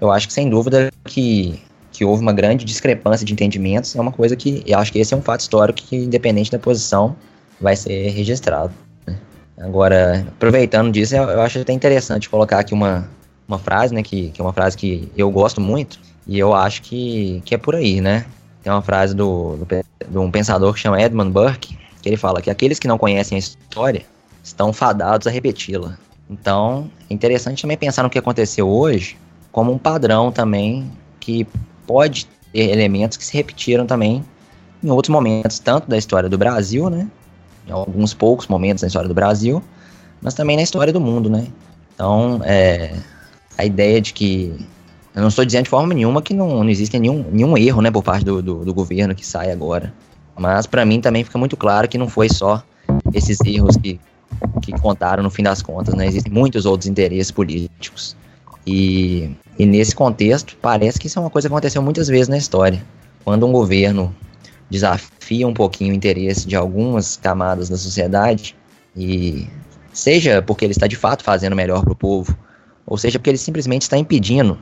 eu 0.00 0.10
acho 0.12 0.28
que 0.28 0.32
sem 0.32 0.48
dúvida 0.48 0.88
que, 1.04 1.60
que 1.90 2.04
houve 2.04 2.22
uma 2.22 2.32
grande 2.32 2.64
discrepância 2.64 3.26
de 3.26 3.32
entendimentos, 3.32 3.96
é 3.96 4.00
uma 4.00 4.12
coisa 4.12 4.36
que 4.36 4.62
eu 4.64 4.78
acho 4.78 4.92
que 4.92 5.00
esse 5.00 5.12
é 5.12 5.16
um 5.16 5.20
fato 5.20 5.40
histórico 5.40 5.80
que, 5.82 5.96
independente 5.96 6.52
da 6.52 6.60
posição, 6.60 7.16
vai 7.60 7.74
ser 7.74 8.10
registrado. 8.10 8.72
Né? 9.04 9.16
Agora, 9.58 10.24
aproveitando 10.28 10.92
disso, 10.92 11.16
eu, 11.16 11.24
eu, 11.24 11.40
acho 11.42 11.58
até 11.58 11.72
interessante 11.72 12.30
colocar 12.30 12.60
aqui 12.60 12.72
uma, 12.72 13.08
uma 13.48 13.58
frase, 13.58 13.92
né, 13.92 14.02
que, 14.02 14.30
que 14.30 14.40
é 14.40 14.44
uma 14.44 14.52
frase 14.52 14.76
que 14.76 15.10
eu 15.16 15.28
gosto 15.28 15.60
muito, 15.60 15.98
e 16.24 16.38
eu 16.38 16.54
acho 16.54 16.82
que, 16.82 17.42
que 17.44 17.52
é 17.52 17.58
por 17.58 17.74
aí, 17.74 18.00
né? 18.00 18.24
Tem 18.62 18.72
uma 18.72 18.80
frase 18.82 19.12
do, 19.12 19.56
do, 19.56 19.66
de 20.08 20.18
um 20.18 20.30
pensador 20.30 20.72
que 20.72 20.78
chama 20.78 21.02
Edmund 21.02 21.32
Burke, 21.32 21.76
que 22.00 22.08
ele 22.08 22.16
fala 22.16 22.40
que 22.40 22.48
aqueles 22.48 22.78
que 22.78 22.86
não 22.86 22.96
conhecem 22.96 23.34
a 23.34 23.38
história 23.40 24.02
estão 24.40 24.72
fadados 24.72 25.26
a 25.26 25.30
repeti-la. 25.30 25.98
Então, 26.32 26.90
é 27.10 27.14
interessante 27.14 27.60
também 27.62 27.76
pensar 27.76 28.02
no 28.02 28.08
que 28.08 28.18
aconteceu 28.18 28.66
hoje 28.66 29.18
como 29.50 29.70
um 29.70 29.76
padrão 29.76 30.32
também 30.32 30.90
que 31.20 31.46
pode 31.86 32.26
ter 32.52 32.70
elementos 32.70 33.18
que 33.18 33.24
se 33.24 33.34
repetiram 33.34 33.86
também 33.86 34.24
em 34.82 34.90
outros 34.90 35.10
momentos, 35.10 35.58
tanto 35.58 35.88
da 35.88 35.98
história 35.98 36.28
do 36.28 36.38
Brasil, 36.38 36.88
né? 36.88 37.06
Em 37.68 37.70
alguns 37.70 38.14
poucos 38.14 38.48
momentos 38.48 38.80
da 38.80 38.86
história 38.86 39.08
do 39.08 39.14
Brasil, 39.14 39.62
mas 40.22 40.32
também 40.32 40.56
na 40.56 40.62
história 40.62 40.92
do 40.92 41.00
mundo, 41.00 41.28
né? 41.28 41.46
Então, 41.94 42.40
é, 42.44 42.96
a 43.58 43.64
ideia 43.64 44.00
de 44.00 44.14
que. 44.14 44.52
Eu 45.14 45.20
não 45.20 45.28
estou 45.28 45.44
dizendo 45.44 45.64
de 45.64 45.70
forma 45.70 45.92
nenhuma 45.92 46.22
que 46.22 46.32
não, 46.32 46.64
não 46.64 46.70
existe 46.70 46.98
nenhum, 46.98 47.22
nenhum 47.30 47.58
erro 47.58 47.82
né, 47.82 47.90
por 47.90 48.02
parte 48.02 48.24
do, 48.24 48.40
do, 48.40 48.64
do 48.64 48.72
governo 48.72 49.14
que 49.14 49.26
sai 49.26 49.52
agora. 49.52 49.92
Mas 50.34 50.66
para 50.66 50.86
mim 50.86 51.02
também 51.02 51.22
fica 51.22 51.36
muito 51.36 51.54
claro 51.54 51.86
que 51.86 51.98
não 51.98 52.08
foi 52.08 52.30
só 52.30 52.62
esses 53.12 53.38
erros 53.44 53.76
que, 53.76 54.00
que 54.60 54.72
contaram 54.72 55.22
no 55.22 55.30
fim 55.30 55.42
das 55.42 55.62
contas, 55.62 55.94
né? 55.94 56.06
Existem 56.06 56.32
muitos 56.32 56.66
outros 56.66 56.88
interesses 56.88 57.30
políticos. 57.30 58.16
E, 58.66 59.30
e 59.58 59.66
nesse 59.66 59.94
contexto, 59.94 60.56
parece 60.60 60.98
que 60.98 61.06
isso 61.06 61.18
é 61.18 61.22
uma 61.22 61.30
coisa 61.30 61.48
que 61.48 61.54
aconteceu 61.54 61.82
muitas 61.82 62.08
vezes 62.08 62.28
na 62.28 62.36
história. 62.36 62.82
Quando 63.24 63.46
um 63.46 63.52
governo 63.52 64.14
desafia 64.70 65.46
um 65.46 65.54
pouquinho 65.54 65.92
o 65.92 65.96
interesse 65.96 66.46
de 66.46 66.56
algumas 66.56 67.16
camadas 67.16 67.68
da 67.68 67.76
sociedade, 67.76 68.56
e 68.96 69.46
seja 69.92 70.42
porque 70.42 70.64
ele 70.64 70.72
está 70.72 70.86
de 70.86 70.96
fato 70.96 71.22
fazendo 71.22 71.56
melhor 71.56 71.82
para 71.82 71.92
o 71.92 71.96
povo, 71.96 72.36
ou 72.86 72.96
seja 72.96 73.18
porque 73.18 73.30
ele 73.30 73.38
simplesmente 73.38 73.82
está 73.82 73.96
impedindo 73.96 74.58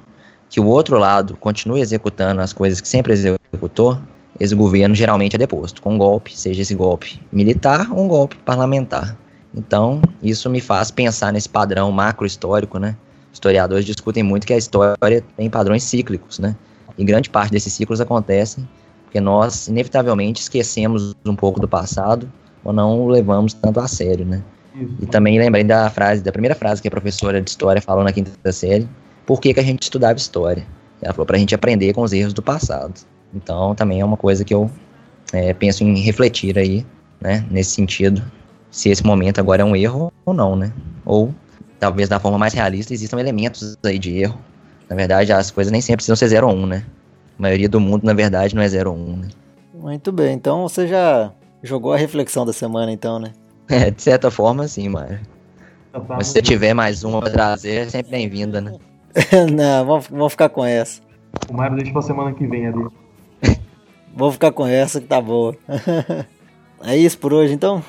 que 0.48 0.60
o 0.60 0.66
outro 0.66 0.98
lado 0.98 1.36
continue 1.36 1.80
executando 1.80 2.40
as 2.40 2.52
coisas 2.52 2.80
que 2.80 2.88
sempre 2.88 3.12
executou, 3.12 3.98
esse 4.38 4.54
governo 4.54 4.94
geralmente 4.94 5.36
é 5.36 5.38
deposto, 5.38 5.80
com 5.80 5.94
um 5.94 5.98
golpe, 5.98 6.36
seja 6.36 6.62
esse 6.62 6.74
golpe 6.74 7.20
militar 7.30 7.90
ou 7.92 8.04
um 8.04 8.08
golpe 8.08 8.36
parlamentar. 8.36 9.16
Então, 9.54 10.00
isso 10.22 10.48
me 10.48 10.60
faz 10.60 10.90
pensar 10.90 11.32
nesse 11.32 11.48
padrão 11.48 11.90
macro 11.90 12.26
histórico, 12.26 12.78
né? 12.78 12.96
Historiadores 13.32 13.84
discutem 13.84 14.22
muito 14.22 14.46
que 14.46 14.52
a 14.52 14.56
história 14.56 15.24
tem 15.36 15.50
padrões 15.50 15.82
cíclicos, 15.84 16.38
né? 16.38 16.56
E 16.96 17.04
grande 17.04 17.30
parte 17.30 17.52
desses 17.52 17.72
ciclos 17.72 18.00
acontecem 18.00 18.68
porque 19.10 19.20
nós, 19.20 19.66
inevitavelmente, 19.66 20.40
esquecemos 20.40 21.16
um 21.26 21.34
pouco 21.34 21.58
do 21.58 21.66
passado 21.66 22.30
ou 22.62 22.72
não 22.72 23.00
o 23.00 23.08
levamos 23.08 23.52
tanto 23.52 23.80
a 23.80 23.88
sério, 23.88 24.24
né? 24.24 24.40
E 25.00 25.06
também 25.06 25.36
lembrei 25.36 25.64
da 25.64 25.90
frase, 25.90 26.22
da 26.22 26.30
primeira 26.30 26.54
frase 26.54 26.80
que 26.80 26.86
a 26.86 26.90
professora 26.92 27.42
de 27.42 27.50
história 27.50 27.82
falou 27.82 28.04
na 28.04 28.12
quinta 28.12 28.52
série, 28.52 28.88
por 29.26 29.40
que, 29.40 29.52
que 29.52 29.58
a 29.58 29.64
gente 29.64 29.82
estudava 29.82 30.16
história? 30.16 30.64
Ela 31.02 31.12
falou 31.12 31.26
para 31.26 31.36
a 31.36 31.40
gente 31.40 31.52
aprender 31.52 31.92
com 31.92 32.02
os 32.02 32.12
erros 32.12 32.32
do 32.32 32.40
passado. 32.40 33.00
Então 33.34 33.74
também 33.74 34.00
é 34.00 34.04
uma 34.04 34.16
coisa 34.16 34.44
que 34.44 34.54
eu 34.54 34.70
é, 35.32 35.52
penso 35.54 35.82
em 35.82 35.98
refletir 35.98 36.56
aí, 36.56 36.86
né, 37.20 37.44
nesse 37.50 37.72
sentido, 37.72 38.22
se 38.70 38.88
esse 38.88 39.04
momento 39.04 39.40
agora 39.40 39.62
é 39.62 39.64
um 39.64 39.74
erro 39.74 40.12
ou 40.24 40.32
não, 40.32 40.54
né? 40.54 40.72
Ou 41.04 41.34
talvez 41.78 42.08
da 42.08 42.20
forma 42.20 42.38
mais 42.38 42.52
realista 42.52 42.92
existam 42.92 43.18
elementos 43.18 43.76
aí 43.82 43.98
de 43.98 44.18
erro. 44.18 44.38
Na 44.88 44.96
verdade, 44.96 45.32
as 45.32 45.50
coisas 45.50 45.72
nem 45.72 45.80
sempre 45.80 45.98
precisam 45.98 46.16
ser 46.16 46.28
0 46.28 46.48
ou 46.48 46.54
1, 46.54 46.58
um, 46.58 46.66
né? 46.66 46.84
A 47.38 47.42
maioria 47.42 47.68
do 47.68 47.80
mundo, 47.80 48.04
na 48.04 48.12
verdade, 48.12 48.54
não 48.54 48.62
é 48.62 48.68
0 48.68 48.90
ou 48.90 48.96
1, 48.96 49.00
um, 49.00 49.16
né? 49.16 49.28
Muito 49.74 50.12
bem, 50.12 50.34
então 50.34 50.68
você 50.68 50.86
já 50.86 51.32
jogou 51.62 51.92
a 51.92 51.96
reflexão 51.96 52.44
da 52.44 52.52
semana, 52.52 52.92
então, 52.92 53.18
né? 53.18 53.32
É, 53.70 53.88
de 53.88 54.02
certa 54.02 54.32
forma, 54.32 54.66
sim, 54.66 54.88
Mário. 54.88 55.20
Mas 56.08 56.26
se 56.26 56.32
você 56.32 56.42
tiver 56.42 56.74
mais 56.74 57.04
uma 57.04 57.20
pra 57.20 57.30
trazer, 57.30 57.86
é 57.86 57.88
sempre 57.88 58.10
bem-vinda, 58.10 58.60
né? 58.60 58.76
não, 59.52 59.86
vamos, 59.86 60.08
vamos 60.08 60.32
ficar 60.32 60.48
com 60.48 60.64
essa. 60.64 61.00
O 61.48 61.54
Mário 61.54 61.76
deixa 61.76 61.92
pra 61.92 62.02
semana 62.02 62.32
que 62.32 62.44
vem, 62.48 62.66
ali. 62.66 62.88
Vou 64.12 64.32
ficar 64.32 64.50
com 64.50 64.66
essa 64.66 65.00
que 65.00 65.06
tá 65.06 65.20
boa. 65.20 65.56
é 66.82 66.96
isso 66.96 67.16
por 67.16 67.32
hoje, 67.32 67.54
então? 67.54 67.80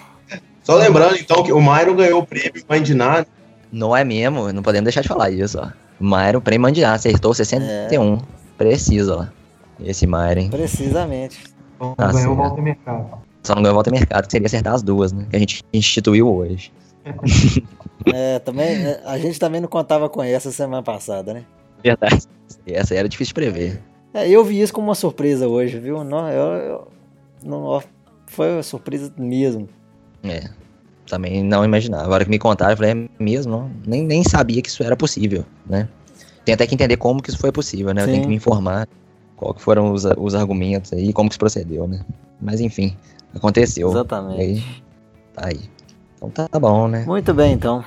Só 0.63 0.75
lembrando, 0.75 1.15
então, 1.17 1.43
que 1.43 1.51
o 1.51 1.59
Myron 1.59 1.95
ganhou 1.95 2.21
o 2.21 2.25
prêmio 2.25 2.63
Mandiná. 2.69 3.25
Não 3.71 3.95
é 3.95 4.03
mesmo, 4.03 4.51
não 4.51 4.61
podemos 4.61 4.85
deixar 4.85 5.01
de 5.01 5.07
falar 5.07 5.31
isso, 5.31 5.59
ó. 5.59 5.69
O 5.99 6.03
Myron, 6.03 6.41
prêmio 6.41 6.61
Mandiná, 6.63 6.93
acertou 6.93 7.33
61. 7.33 8.15
É. 8.15 8.17
Preciso, 8.57 9.13
ó. 9.15 9.25
Esse 9.83 10.05
Myron. 10.05 10.49
Precisamente. 10.49 11.39
Então, 11.75 11.95
ah, 11.97 12.11
ganhou 12.11 12.33
o 12.33 12.35
Volta 12.35 12.61
Mercado. 12.61 13.09
Só 13.43 13.55
não 13.55 13.63
ganhou 13.63 13.73
Volta 13.73 13.89
Mercado, 13.89 14.25
que 14.25 14.31
seria 14.31 14.45
acertar 14.45 14.73
as 14.73 14.83
duas, 14.83 15.11
né? 15.11 15.25
Que 15.29 15.35
a 15.35 15.39
gente 15.39 15.63
instituiu 15.73 16.31
hoje. 16.31 16.71
é, 18.13 18.37
também, 18.39 18.85
é, 18.85 19.01
a 19.05 19.17
gente 19.17 19.39
também 19.39 19.59
não 19.59 19.67
contava 19.67 20.07
com 20.07 20.21
essa 20.21 20.51
semana 20.51 20.83
passada, 20.83 21.33
né? 21.33 21.43
Verdade. 21.83 22.21
Essa 22.67 22.93
era 22.93 23.09
difícil 23.09 23.29
de 23.29 23.33
prever. 23.33 23.81
É, 24.13 24.29
eu 24.29 24.43
vi 24.43 24.61
isso 24.61 24.73
como 24.73 24.87
uma 24.87 24.95
surpresa 24.95 25.47
hoje, 25.47 25.79
viu? 25.79 26.03
Não, 26.03 26.29
eu, 26.29 26.53
eu 26.53 26.87
não, 27.43 27.81
foi 28.27 28.53
uma 28.53 28.63
surpresa 28.63 29.11
mesmo. 29.17 29.67
É, 30.23 30.49
também 31.07 31.43
não 31.43 31.65
imaginava. 31.65 32.03
Agora 32.03 32.23
que 32.23 32.29
me 32.29 32.39
contaram, 32.39 32.71
eu 32.71 32.77
falei, 32.77 32.91
é 32.91 33.23
mesmo? 33.23 33.71
Nem, 33.85 34.03
nem 34.03 34.23
sabia 34.23 34.61
que 34.61 34.69
isso 34.69 34.83
era 34.83 34.95
possível, 34.95 35.43
né? 35.65 35.87
Tem 36.45 36.53
até 36.53 36.65
que 36.65 36.73
entender 36.73 36.97
como 36.97 37.21
que 37.21 37.29
isso 37.29 37.39
foi 37.39 37.51
possível, 37.51 37.93
né? 37.93 38.01
Sim. 38.01 38.07
Eu 38.07 38.11
tenho 38.13 38.23
que 38.23 38.29
me 38.29 38.35
informar 38.35 38.87
qual 39.35 39.53
que 39.53 39.61
foram 39.61 39.91
os, 39.91 40.05
os 40.17 40.35
argumentos 40.35 40.93
aí, 40.93 41.11
como 41.11 41.29
que 41.29 41.35
se 41.35 41.39
procedeu, 41.39 41.87
né? 41.87 42.05
Mas 42.39 42.61
enfim, 42.61 42.95
aconteceu. 43.35 43.89
Exatamente. 43.89 44.41
Aí, 44.41 44.63
tá 45.33 45.47
aí. 45.47 45.59
Então 46.15 46.29
tá 46.29 46.59
bom, 46.59 46.87
né? 46.87 47.03
Muito 47.05 47.33
bem, 47.33 47.53
então. 47.53 47.83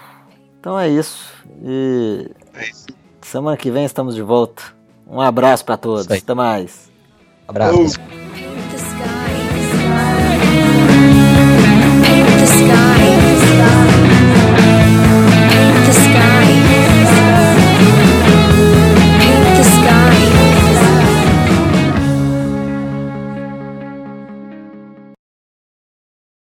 Então 0.60 0.78
é 0.78 0.88
isso. 0.88 1.32
E 1.62 2.30
é 2.54 2.64
isso. 2.64 2.86
semana 3.22 3.56
que 3.56 3.70
vem 3.70 3.84
estamos 3.84 4.14
de 4.14 4.22
volta. 4.22 4.62
Um 5.06 5.20
abraço 5.20 5.64
para 5.64 5.76
todos. 5.76 6.10
Até 6.10 6.34
mais. 6.34 6.90
Um 7.46 7.50
abraço. 7.50 8.00